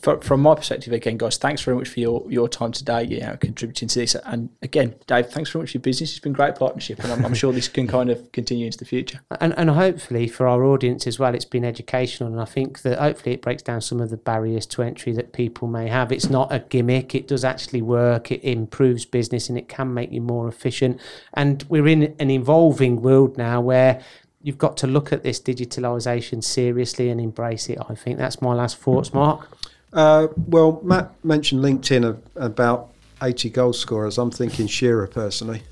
From 0.00 0.40
my 0.40 0.54
perspective, 0.54 0.92
again, 0.92 1.16
guys, 1.16 1.36
thanks 1.36 1.62
very 1.62 1.76
much 1.76 1.88
for 1.88 2.00
your, 2.00 2.26
your 2.28 2.48
time 2.48 2.72
today, 2.72 3.04
you 3.04 3.20
know, 3.20 3.36
contributing 3.36 3.86
to 3.86 4.00
this. 4.00 4.16
And 4.16 4.50
again, 4.60 4.96
Dave, 5.06 5.28
thanks 5.28 5.50
very 5.50 5.62
much 5.62 5.70
for 5.70 5.78
your 5.78 5.82
business. 5.82 6.10
It's 6.10 6.18
been 6.18 6.32
great 6.32 6.56
partnership, 6.56 7.02
and 7.04 7.12
I'm, 7.12 7.24
I'm 7.24 7.34
sure 7.34 7.52
this 7.52 7.68
can 7.68 7.86
kind 7.86 8.10
of 8.10 8.32
continue 8.32 8.66
into 8.66 8.78
the 8.78 8.84
future. 8.84 9.20
And, 9.38 9.56
and 9.58 9.70
hopefully 9.70 10.28
for 10.28 10.48
our 10.48 10.64
audience 10.64 11.06
as 11.06 11.18
well, 11.18 11.34
it's 11.34 11.44
been 11.44 11.64
educational. 11.64 12.32
And 12.32 12.40
I 12.40 12.46
think 12.46 12.80
that 12.82 12.98
hopefully 12.98 13.34
it 13.34 13.42
breaks 13.42 13.62
down 13.62 13.82
some 13.82 14.00
of 14.00 14.08
the 14.08 14.16
barriers 14.16 14.64
to 14.66 14.82
entry 14.82 15.12
that 15.12 15.34
people 15.34 15.68
may 15.68 15.88
have. 15.88 16.10
It's 16.10 16.30
not 16.30 16.50
a 16.52 16.60
gimmick, 16.60 17.14
it 17.14 17.28
does 17.28 17.44
actually 17.44 17.82
work, 17.82 18.32
it 18.32 18.42
improves 18.42 19.04
business, 19.04 19.48
and 19.50 19.58
it 19.58 19.68
can 19.68 19.92
make 19.92 20.10
you 20.10 20.22
more 20.22 20.48
efficient. 20.48 21.00
And 21.34 21.64
we're 21.68 21.86
in 21.86 22.14
an 22.18 22.30
evolving 22.30 23.02
world 23.02 23.36
now 23.36 23.60
where 23.60 24.02
you've 24.42 24.58
got 24.58 24.76
to 24.78 24.86
look 24.86 25.12
at 25.12 25.22
this 25.22 25.38
digitalisation 25.38 26.42
seriously 26.42 27.10
and 27.10 27.20
embrace 27.20 27.68
it. 27.68 27.78
I 27.88 27.94
think 27.94 28.16
that's 28.16 28.40
my 28.40 28.54
last 28.54 28.78
thoughts, 28.78 29.12
Mark. 29.12 29.48
Uh, 29.96 30.28
well, 30.46 30.80
Matt 30.84 31.12
mentioned 31.24 31.64
LinkedIn 31.64 32.20
about 32.36 32.92
80 33.22 33.48
goal 33.50 33.72
scorers. 33.72 34.18
I'm 34.18 34.30
thinking 34.30 34.66
Shearer 34.66 35.06
personally. 35.06 35.62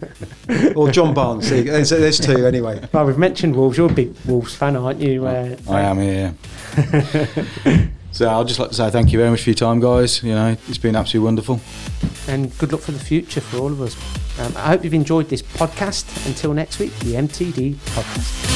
or 0.76 0.90
John 0.90 1.14
Barnes. 1.14 1.50
There's, 1.50 1.90
there's, 1.90 2.20
two 2.20 2.46
anyway. 2.46 2.86
Well, 2.92 3.06
we've 3.06 3.18
mentioned 3.18 3.56
Wolves. 3.56 3.76
You're 3.76 3.90
a 3.90 3.94
big 3.94 4.14
Wolves 4.24 4.54
fan, 4.54 4.76
aren't 4.76 5.00
you? 5.00 5.26
Uh, 5.26 5.56
I 5.68 5.80
am, 5.80 6.00
yeah. 6.00 6.32
so 8.12 8.30
I'd 8.30 8.46
just 8.46 8.60
like 8.60 8.68
to 8.68 8.74
say 8.76 8.90
thank 8.90 9.12
you 9.12 9.18
very 9.18 9.30
much 9.30 9.42
for 9.42 9.50
your 9.50 9.56
time, 9.56 9.80
guys. 9.80 10.22
You 10.22 10.34
know, 10.34 10.56
it's 10.68 10.78
been 10.78 10.94
absolutely 10.94 11.24
wonderful. 11.24 11.60
And 12.28 12.56
good 12.58 12.70
luck 12.70 12.82
for 12.82 12.92
the 12.92 13.00
future 13.00 13.40
for 13.40 13.56
all 13.56 13.72
of 13.72 13.80
us. 13.80 13.96
Um, 14.38 14.52
I 14.56 14.68
hope 14.68 14.84
you've 14.84 14.94
enjoyed 14.94 15.28
this 15.28 15.42
podcast. 15.42 16.26
Until 16.26 16.52
next 16.54 16.78
week, 16.78 16.96
the 17.00 17.14
MTD 17.14 17.74
podcast. 17.74 18.55